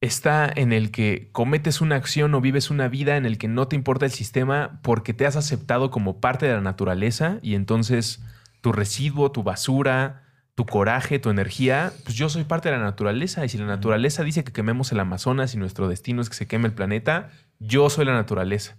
[0.00, 3.68] está en el que cometes una acción o vives una vida en el que no
[3.68, 8.22] te importa el sistema porque te has aceptado como parte de la naturaleza y entonces
[8.60, 10.22] tu residuo, tu basura,
[10.60, 14.24] tu coraje, tu energía, pues yo soy parte de la naturaleza y si la naturaleza
[14.24, 17.30] dice que quememos el Amazonas y nuestro destino es que se queme el planeta,
[17.60, 18.76] yo soy la naturaleza.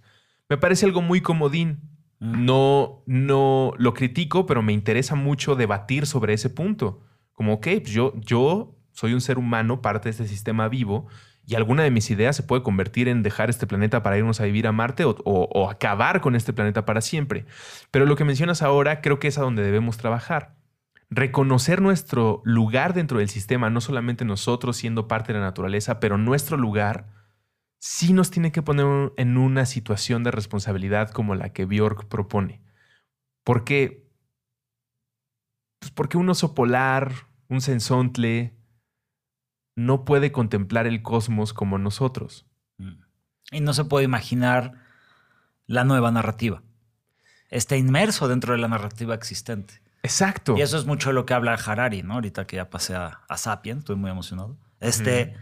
[0.48, 1.80] Me parece algo muy comodín.
[2.20, 7.02] No, no lo critico, pero me interesa mucho debatir sobre ese punto.
[7.32, 11.08] Como, ok, pues yo, yo soy un ser humano, parte de este sistema vivo,
[11.44, 14.44] y alguna de mis ideas se puede convertir en dejar este planeta para irnos a
[14.44, 17.44] vivir a Marte o, o- o acabar con este planeta para siempre.
[17.90, 20.61] Pero lo que mencionas ahora creo que es a donde debemos trabajar.
[21.14, 26.16] Reconocer nuestro lugar dentro del sistema, no solamente nosotros siendo parte de la naturaleza, pero
[26.16, 27.06] nuestro lugar
[27.78, 32.62] sí nos tiene que poner en una situación de responsabilidad como la que Bjork propone.
[33.44, 34.08] ¿Por qué?
[35.80, 37.12] Pues porque un oso polar,
[37.48, 38.56] un sensontle,
[39.76, 42.46] no puede contemplar el cosmos como nosotros.
[42.78, 43.02] Mm.
[43.50, 44.80] Y no se puede imaginar
[45.66, 46.62] la nueva narrativa.
[47.50, 49.81] Está inmerso dentro de la narrativa existente.
[50.02, 50.56] Exacto.
[50.56, 52.14] Y eso es mucho de lo que habla Harari, ¿no?
[52.14, 54.56] Ahorita que ya pasé a, a Sapien, estoy muy emocionado.
[54.80, 55.36] Este,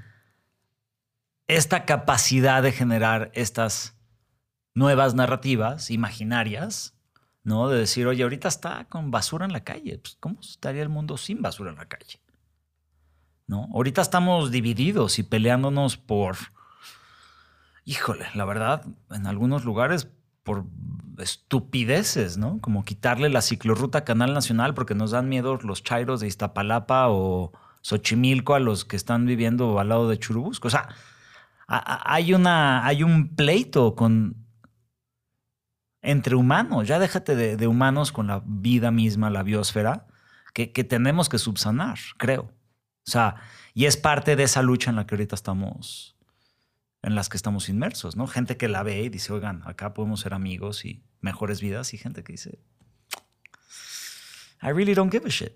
[1.47, 3.97] Esta capacidad de generar estas
[4.75, 6.95] nuevas narrativas imaginarias,
[7.43, 7.69] ¿no?
[7.69, 9.99] De decir, oye, ahorita está con basura en la calle.
[9.99, 12.21] Pues, ¿Cómo estaría el mundo sin basura en la calle?
[13.47, 13.69] ¿No?
[13.75, 16.37] Ahorita estamos divididos y peleándonos por,
[17.85, 20.07] híjole, la verdad, en algunos lugares
[20.45, 20.65] por
[21.25, 22.61] estupideces, ¿no?
[22.61, 27.53] Como quitarle la ciclorruta Canal Nacional porque nos dan miedo los chairos de Iztapalapa o
[27.83, 30.69] Xochimilco a los que están viviendo al lado de Churubusco.
[30.69, 30.89] O sea,
[31.67, 34.37] hay, una, hay un pleito con,
[36.03, 36.89] entre humanos.
[36.89, 40.07] Ya déjate de, humanos con la vida misma, la biosfera,
[40.53, 42.51] que tenemos que subsanar, creo.
[43.07, 43.37] O sea,
[43.75, 46.17] y es parte de esa lucha en la que ahorita estamos,
[47.03, 48.27] en las que estamos inmersos, ¿no?
[48.27, 51.99] Gente que la ve y dice, oigan, acá podemos ser amigos y mejores vidas, y
[51.99, 52.59] gente que dice,
[54.63, 55.53] I really don't give a shit.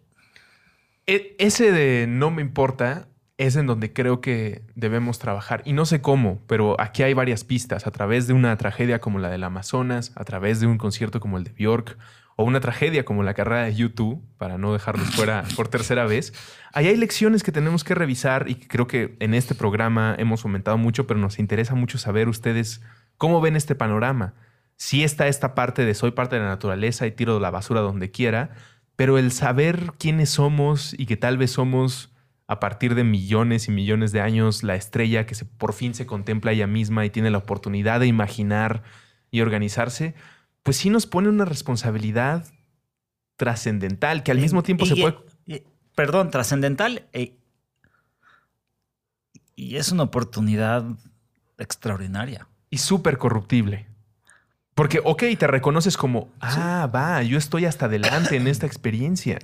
[1.07, 5.62] E- ese de no me importa es en donde creo que debemos trabajar.
[5.65, 7.87] Y no sé cómo, pero aquí hay varias pistas.
[7.87, 11.37] A través de una tragedia como la del Amazonas, a través de un concierto como
[11.37, 11.99] el de Bjork,
[12.37, 16.33] o una tragedia como la carrera de YouTube, para no dejarlos fuera por tercera vez.
[16.73, 20.43] Ahí hay lecciones que tenemos que revisar y que creo que en este programa hemos
[20.43, 22.83] fomentado mucho, pero nos interesa mucho saber ustedes
[23.19, 24.35] cómo ven este panorama.
[24.77, 28.11] Sí está esta parte de soy parte de la naturaleza y tiro la basura donde
[28.11, 28.51] quiera,
[28.97, 32.11] pero el saber quiénes somos y que tal vez somos
[32.47, 36.05] a partir de millones y millones de años la estrella que se, por fin se
[36.07, 38.83] contempla ella misma y tiene la oportunidad de imaginar
[39.31, 40.14] y organizarse,
[40.62, 42.45] pues sí nos pone una responsabilidad
[43.37, 45.16] trascendental que al mismo tiempo se Y- puede...
[45.47, 45.62] y-
[45.95, 47.07] perdón, trascendental.
[47.12, 47.37] e-
[49.57, 50.85] y es una oportunidad
[51.59, 52.49] extraordinaria.
[52.70, 53.87] y súper corruptible.
[54.75, 59.39] Porque, ok, te reconoces como, ah, va, yo estoy hasta adelante en esta experiencia.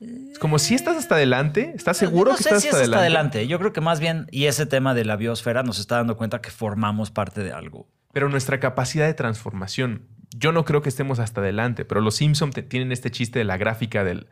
[0.00, 2.84] Es como si estás hasta adelante, ¿estás seguro no que sé estás si hasta es
[2.88, 3.38] hasta adelante?
[3.38, 3.48] adelante.
[3.48, 6.40] Yo creo que más bien, y ese tema de la biosfera nos está dando cuenta
[6.40, 7.88] que formamos parte de algo.
[8.12, 10.06] Pero nuestra capacidad de transformación,
[10.36, 13.44] yo no creo que estemos hasta adelante, pero los Simpson te- tienen este chiste de
[13.46, 14.26] la gráfica de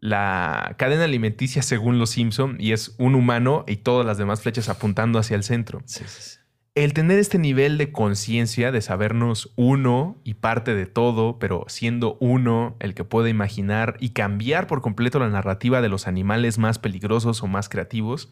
[0.00, 4.68] la cadena alimenticia según los Simpson y es un humano y todas las demás flechas
[4.68, 5.82] apuntando hacia el centro.
[5.86, 6.36] Sí, sí, sí.
[6.76, 12.16] El tener este nivel de conciencia, de sabernos uno y parte de todo, pero siendo
[12.20, 16.78] uno el que puede imaginar y cambiar por completo la narrativa de los animales más
[16.78, 18.30] peligrosos o más creativos,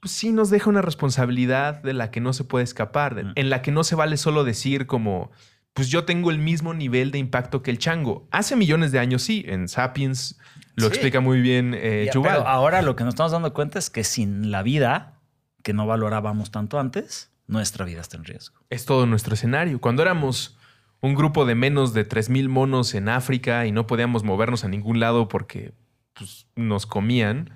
[0.00, 3.32] pues sí nos deja una responsabilidad de la que no se puede escapar, de- Mm.
[3.34, 5.30] en la que no se vale solo decir como,
[5.74, 8.26] pues yo tengo el mismo nivel de impacto que el chango.
[8.30, 10.38] Hace millones de años sí, en Sapiens
[10.76, 10.92] lo Sí.
[10.94, 14.02] explica muy bien eh, Ya, pero ahora lo que nos estamos dando cuenta es que
[14.02, 15.20] sin la vida,
[15.62, 18.56] que no valorábamos tanto antes, nuestra vida está en riesgo.
[18.70, 19.80] es todo nuestro escenario.
[19.80, 20.56] Cuando éramos
[21.02, 25.00] un grupo de menos de 3.000 monos en África y no podíamos movernos a ningún
[25.00, 25.72] lado porque
[26.14, 27.50] pues, nos comían,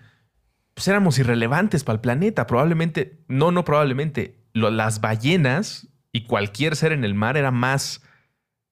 [0.74, 2.46] pues éramos irrelevantes para el planeta.
[2.46, 8.02] Probablemente, no, no probablemente, lo- las ballenas y cualquier ser en el mar era más...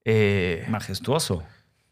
[0.05, 1.45] eh, Majestuoso.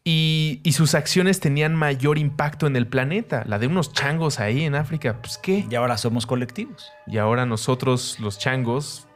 [0.03, 3.43] y, y sus acciones tenían mayor impacto en el planeta.
[3.45, 5.65] La de unos changos ahí en África, pues qué.
[5.69, 6.91] Y ahora somos colectivos.
[7.07, 9.07] Y ahora nosotros, los changos,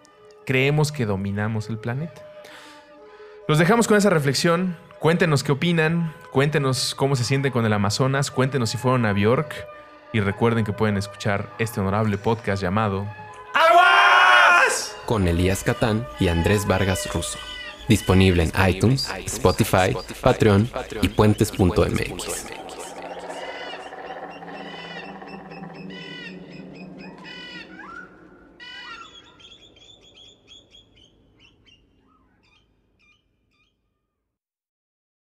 [0.45, 2.21] creemos que dominamos el planeta.
[3.47, 4.77] Los dejamos con esa reflexión.
[4.99, 9.53] Cuéntenos qué opinan, cuéntenos cómo se sienten con el Amazonas, cuéntenos si fueron a Bjork
[10.13, 13.05] y recuerden que pueden escuchar este honorable podcast llamado
[13.53, 14.95] ¡Aguas!
[15.05, 17.37] con Elías Catán y Andrés Vargas Russo.
[17.87, 20.67] Disponible en iTunes, Spotify, Patreon
[21.03, 22.64] y puentes.mx.